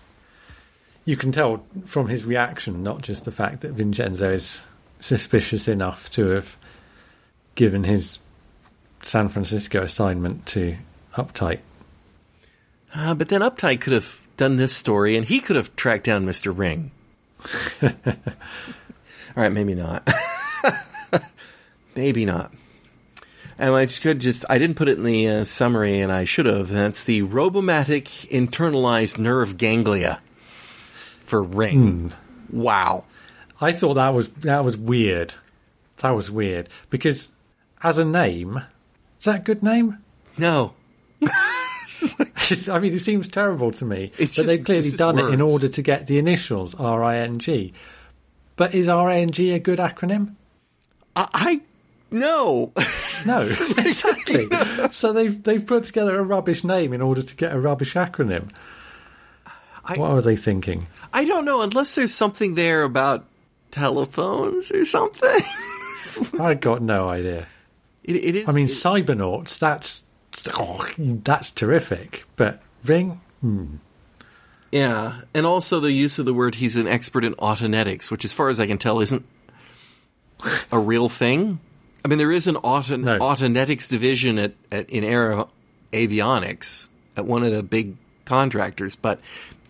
[1.09, 4.61] You can tell from his reaction, not just the fact that Vincenzo is
[5.01, 6.55] suspicious enough to have
[7.55, 8.19] given his
[9.01, 10.77] San Francisco assignment to
[11.17, 11.61] Updyke.
[12.95, 16.27] Uh, but then Updyke could have done this story, and he could have tracked down
[16.27, 16.91] Mister Ring.
[17.83, 17.91] All
[19.35, 20.07] right, maybe not.
[21.97, 22.53] maybe not.
[23.59, 26.69] And I could just—I didn't put it in the uh, summary, and I should have.
[26.69, 30.21] That's the robomatic internalized nerve ganglia
[31.29, 32.11] for Ring.
[32.11, 32.59] Hmm.
[32.61, 33.05] Wow.
[33.61, 35.35] I thought that was that was weird.
[35.99, 37.31] That was weird because
[37.83, 38.62] as a name,
[39.18, 39.99] is that a good name?
[40.37, 40.74] No,
[42.68, 44.12] I mean, it seems terrible to me.
[44.18, 47.18] It's but just- they've clearly done it in order to get the initials R I
[47.18, 47.72] N G.
[48.57, 50.35] But is R I N G a good acronym?
[51.16, 51.61] I, I
[52.11, 52.72] no.
[53.26, 53.41] No,
[53.79, 54.49] exactly.
[54.93, 58.51] so they've they've put together a rubbish name in order to get a rubbish acronym.
[59.89, 60.86] I- what are they thinking?
[61.12, 63.24] I don't know unless there's something there about
[63.70, 65.41] telephones or something.
[66.41, 67.47] I got no idea.
[68.05, 68.49] it, it is.
[68.49, 69.59] I mean, it- cybernauts.
[69.59, 70.05] That's
[70.55, 72.24] oh, that's terrific.
[72.36, 73.20] But ring.
[73.41, 73.76] Hmm.
[74.70, 78.34] Yeah, and also the use of the word he's an expert in autonetics, which, as
[78.34, 79.24] far as I can tell, isn't
[80.72, 81.59] a real thing.
[82.05, 83.18] I mean, there is an auto, No.
[83.18, 85.47] Autonetics division at, at in Air
[85.93, 89.20] Avionics at one of the big contractors, but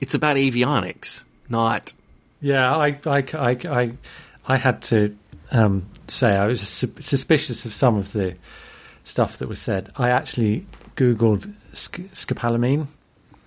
[0.00, 1.92] it's about avionics, not.
[2.40, 3.92] Yeah, I, I, I, I,
[4.46, 5.16] I had to
[5.50, 8.36] um, say I was su- suspicious of some of the
[9.04, 9.90] stuff that was said.
[9.96, 12.86] I actually googled sc- scopolamine.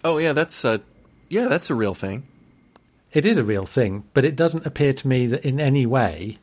[0.03, 0.81] Oh yeah, that's a
[1.29, 2.23] yeah, that's a real thing.
[3.13, 6.37] It is a real thing, but it doesn't appear to me that in any way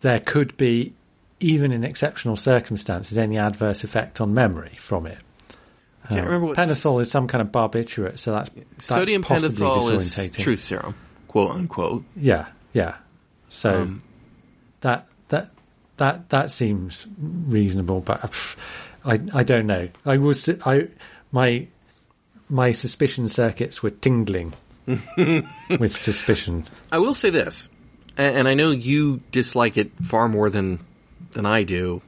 [0.00, 0.94] there could be,
[1.40, 5.18] even in exceptional circumstances, any adverse effect on memory from it.
[6.16, 9.92] Can't remember what Pentothal is some kind of barbiturate, so that's, that's sodium possibly pentothal
[9.94, 10.94] is truth serum,
[11.28, 12.04] quote unquote.
[12.16, 12.96] Yeah, yeah.
[13.48, 14.02] So Um,
[14.82, 15.50] that that
[15.96, 18.56] that that seems reasonable, but pff,
[19.04, 19.88] I I don't know.
[20.04, 20.88] I was I
[21.32, 21.66] my
[22.48, 24.52] my suspicion circuits were tingling
[24.86, 26.64] with suspicion.
[26.90, 27.68] I will say this,
[28.16, 30.80] and I know you dislike it far more than
[31.32, 32.02] than I do.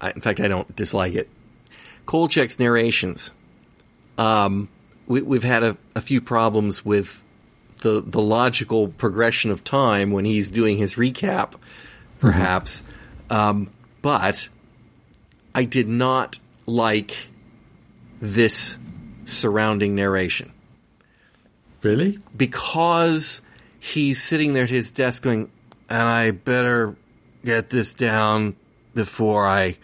[0.00, 1.28] I, in fact, I don't dislike it.
[2.06, 3.32] Kolchak's narrations.
[4.18, 4.68] Um,
[5.06, 7.22] we, we've had a, a few problems with
[7.80, 11.52] the the logical progression of time when he's doing his recap,
[12.18, 12.82] perhaps.
[13.30, 13.70] Um,
[14.02, 14.48] but
[15.54, 17.14] I did not like
[18.20, 18.76] this
[19.24, 20.52] surrounding narration
[21.82, 22.18] Really?
[22.36, 23.40] because
[23.78, 25.50] he's sitting there at his desk going,
[25.88, 26.96] and I better
[27.44, 28.56] get this down
[28.94, 29.76] before I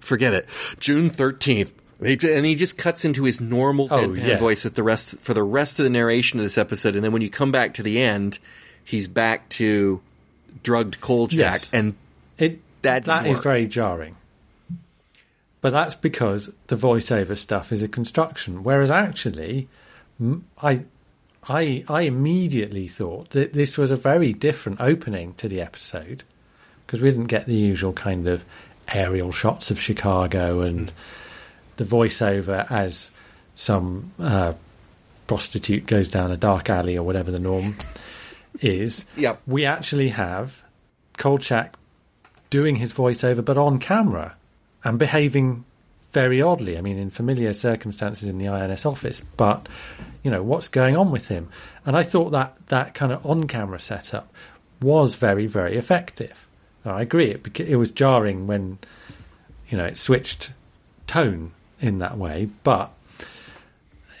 [0.00, 0.48] forget it.
[0.78, 1.72] June 13th.
[2.02, 4.38] And he just cuts into his normal Oh, deadpan yeah.
[4.38, 6.94] voice at the rest for the rest of the narration of this episode.
[6.94, 8.38] And then when you come back to the end,
[8.84, 10.00] he's back to
[10.62, 11.38] drugged Kolchak.
[11.38, 11.70] Yes.
[11.72, 11.94] And
[12.38, 14.16] It That that is very jarring.
[15.60, 19.68] But that's because the voiceover stuff is a construction, whereas actually,
[20.60, 20.84] I.
[21.48, 26.22] I I immediately thought that this was a very different opening to the episode
[26.86, 28.44] because we didn't get the usual kind of
[28.86, 30.96] aerial shots of Chicago and hmm.
[31.76, 33.10] The voiceover as
[33.54, 34.52] some uh,
[35.26, 37.76] prostitute goes down a dark alley or whatever the norm
[38.60, 39.04] is.
[39.16, 39.42] Yep.
[39.46, 40.62] We actually have
[41.16, 41.74] Kolchak
[42.50, 44.34] doing his voiceover, but on camera
[44.84, 45.64] and behaving
[46.12, 46.76] very oddly.
[46.76, 49.68] I mean, in familiar circumstances in the INS office, but
[50.22, 51.48] you know what's going on with him.
[51.86, 54.32] And I thought that that kind of on-camera setup
[54.80, 56.46] was very, very effective.
[56.84, 57.30] I agree.
[57.30, 58.78] It it was jarring when
[59.68, 60.50] you know it switched
[61.06, 61.52] tone
[61.82, 62.92] in that way, but.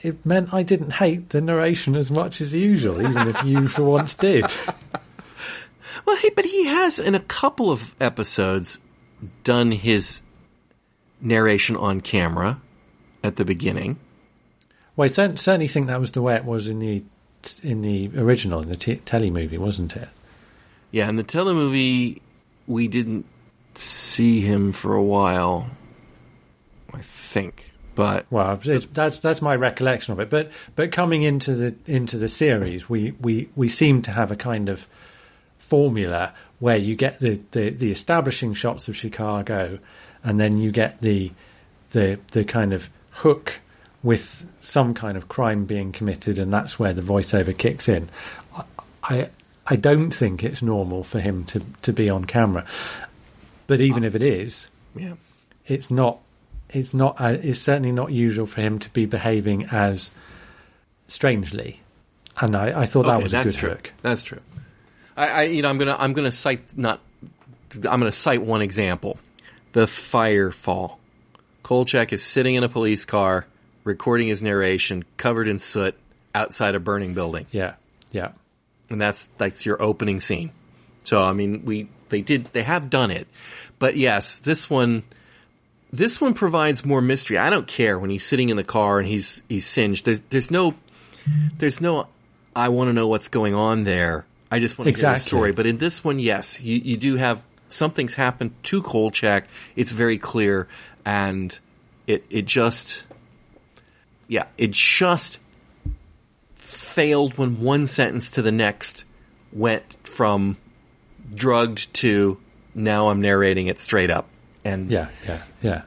[0.02, 3.84] It meant I didn't hate the narration as much as usual, even if you for
[3.84, 4.44] once did.
[6.04, 8.78] Well, hey, but he has in a couple of episodes
[9.44, 10.20] done his
[11.20, 12.60] narration on camera
[13.22, 13.98] at the beginning.
[14.96, 17.04] Well, I certainly think that was the way it was in the
[17.62, 20.08] in the original, in the t- telly movie, wasn't it?
[20.90, 22.20] Yeah, in the telemovie,
[22.66, 23.26] we didn't
[23.74, 25.68] see him for a while.
[27.32, 28.60] Think, but Well,
[28.92, 30.28] that's that's my recollection of it.
[30.28, 34.36] But but coming into the into the series, we we we seem to have a
[34.36, 34.86] kind of
[35.58, 39.78] formula where you get the, the, the establishing shots of Chicago,
[40.22, 41.32] and then you get the
[41.92, 43.60] the the kind of hook
[44.02, 48.10] with some kind of crime being committed, and that's where the voiceover kicks in.
[48.54, 48.64] I
[49.02, 49.30] I,
[49.66, 52.66] I don't think it's normal for him to, to be on camera,
[53.66, 55.14] but even if it is, yeah,
[55.66, 56.18] it's not
[56.72, 60.10] it's not uh, it's certainly not usual for him to be behaving as
[61.08, 61.80] strangely
[62.40, 63.70] and i, I thought that okay, was a good true.
[63.70, 64.40] hook That's true.
[65.14, 67.00] I, I, you know, I'm gonna, I'm gonna cite not,
[67.74, 69.18] I'm gonna cite one example:
[69.72, 70.96] the firefall.
[71.62, 73.46] Kolchak is sitting in a police car,
[73.84, 75.94] recording his narration, covered in soot,
[76.34, 77.46] outside a burning building.
[77.50, 77.74] yeah
[78.10, 78.32] yeah
[78.92, 80.50] and that's that's your opening scene.
[81.04, 83.26] So I mean, we they did they have done it,
[83.78, 85.02] but yes, this one
[85.92, 87.36] this one provides more mystery.
[87.38, 90.06] I don't care when he's sitting in the car and he's he's singed.
[90.06, 90.74] There's there's no
[91.58, 92.08] there's no
[92.56, 94.24] I want to know what's going on there.
[94.50, 95.52] I just want to hear the story.
[95.52, 99.46] But in this one, yes, you you do have something's happened to Kolchak.
[99.76, 100.66] It's very clear,
[101.04, 101.58] and
[102.06, 103.04] it it just
[104.28, 105.38] yeah, it just
[106.54, 109.04] failed when one sentence to the next
[109.52, 110.56] went from
[111.34, 112.38] drugged to
[112.74, 114.28] now I'm narrating it straight up.
[114.64, 115.82] And yeah yeah yeah.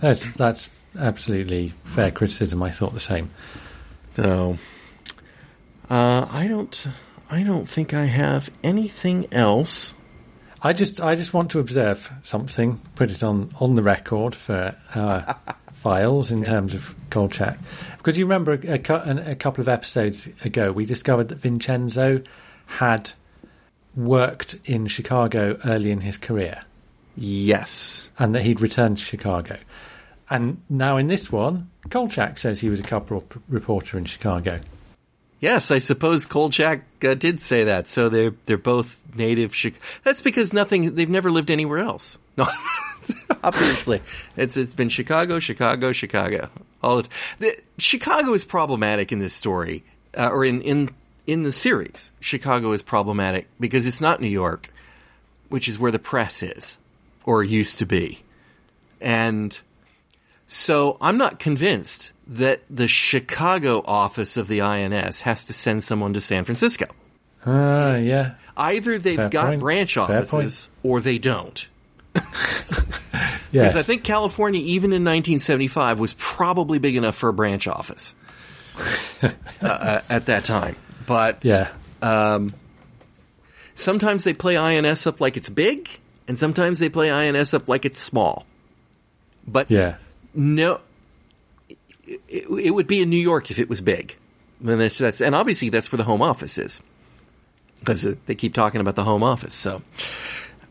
[0.00, 0.68] That's that's
[0.98, 2.62] absolutely fair criticism.
[2.62, 3.30] I thought the same.
[4.16, 4.58] So
[5.88, 6.86] uh, I don't
[7.30, 9.94] I don't think I have anything else.
[10.62, 14.76] i just i just want to observe something put it on on the record for
[14.94, 15.36] our
[15.82, 17.58] files in terms of Kolchak.
[17.96, 22.20] because you remember a, a, a couple of episodes ago we discovered that vincenzo
[22.66, 23.10] had
[23.96, 26.60] worked in chicago early in his career
[27.16, 28.10] Yes.
[28.18, 29.56] and that he'd returned to Chicago.
[30.28, 34.60] And now in this one, Kolchak says he was a rep- reporter in Chicago.
[35.40, 37.88] Yes, I suppose Kolchak uh, did say that.
[37.88, 39.54] So they're they're both native.
[39.60, 39.72] Chi-
[40.04, 40.94] That's because nothing.
[40.94, 42.18] They've never lived anywhere else.
[42.36, 42.46] No,
[43.42, 44.02] obviously,
[44.36, 46.50] it's it's been Chicago, Chicago, Chicago.
[46.82, 47.08] All the,
[47.38, 49.82] the Chicago is problematic in this story,
[50.16, 50.90] uh, or in in
[51.26, 52.12] in the series.
[52.20, 54.70] Chicago is problematic because it's not New York,
[55.48, 56.76] which is where the press is,
[57.30, 58.18] or used to be,
[59.00, 59.58] and
[60.48, 66.14] so I'm not convinced that the Chicago office of the INS has to send someone
[66.14, 66.86] to San Francisco.
[67.46, 68.34] Ah, yeah.
[68.56, 69.60] Either they've Fair got point.
[69.60, 71.68] branch offices or they don't.
[73.52, 73.62] Yeah.
[73.62, 78.14] Because I think California, even in 1975, was probably big enough for a branch office
[79.22, 79.28] uh,
[79.60, 80.76] uh, at that time.
[81.04, 81.70] But yeah.
[83.74, 85.88] sometimes they play INS up like it's big,
[86.30, 88.46] and sometimes they play INS up like it's small.
[89.48, 89.96] But Yeah.
[90.32, 90.80] No,
[92.06, 94.16] it, it would be in New York if it was big.
[94.64, 96.82] And, that's, that's, and obviously that's where the home office is
[97.80, 99.56] because they keep talking about the home office.
[99.56, 99.82] So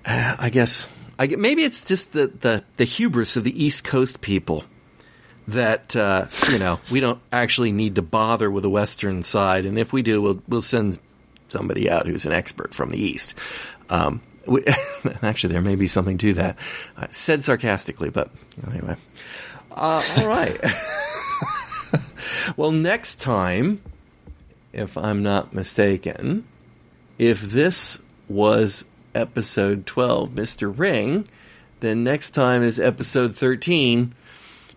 [0.06, 0.88] uh, I guess
[1.20, 4.64] I maybe it's just the, the, the hubris of the East Coast people
[5.50, 9.78] that uh, you know we don't actually need to bother with the Western side, and
[9.78, 11.00] if we do, we'll we'll send
[11.50, 13.36] somebody out who's an expert from the East.
[13.90, 14.64] Um, we,
[15.22, 16.58] actually, there may be something to that.
[16.98, 18.30] Uh, said sarcastically, but
[18.70, 18.96] anyway.
[19.72, 20.60] Uh, all right.
[22.58, 23.82] well, next time,
[24.74, 26.46] if I'm not mistaken,
[27.18, 28.84] if this was
[29.16, 30.74] episode 12, Mr.
[30.78, 31.28] Ring,
[31.80, 34.14] then next time is episode 13,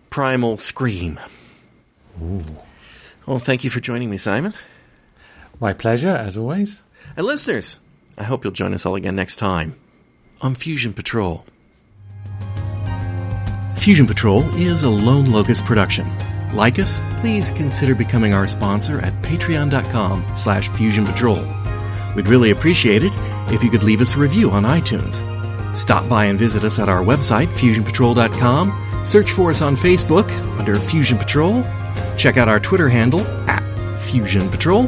[0.09, 1.19] Primal Scream.
[2.21, 2.43] Ooh.
[3.25, 4.53] Well, thank you for joining me, Simon.
[5.59, 6.79] My pleasure, as always.
[7.15, 7.79] And listeners,
[8.17, 9.75] I hope you'll join us all again next time
[10.41, 11.45] on Fusion Patrol.
[13.77, 16.09] Fusion Patrol is a Lone Locust production.
[16.53, 21.43] Like us, please consider becoming our sponsor at patreon.com slash fusion patrol.
[22.15, 23.11] We'd really appreciate it
[23.51, 25.21] if you could leave us a review on iTunes.
[25.75, 29.01] Stop by and visit us at our website, fusionpatrol.com.
[29.03, 31.63] Search for us on Facebook under Fusion Patrol.
[32.15, 33.63] Check out our Twitter handle at
[33.99, 34.87] Fusion Patrol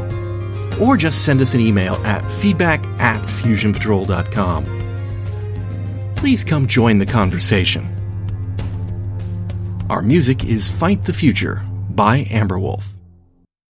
[0.81, 4.65] or just send us an email at feedback at fusionpatrol.com.
[6.15, 7.91] Please come join the conversation.
[9.89, 12.94] Our music is Fight the Future by Amberwolf.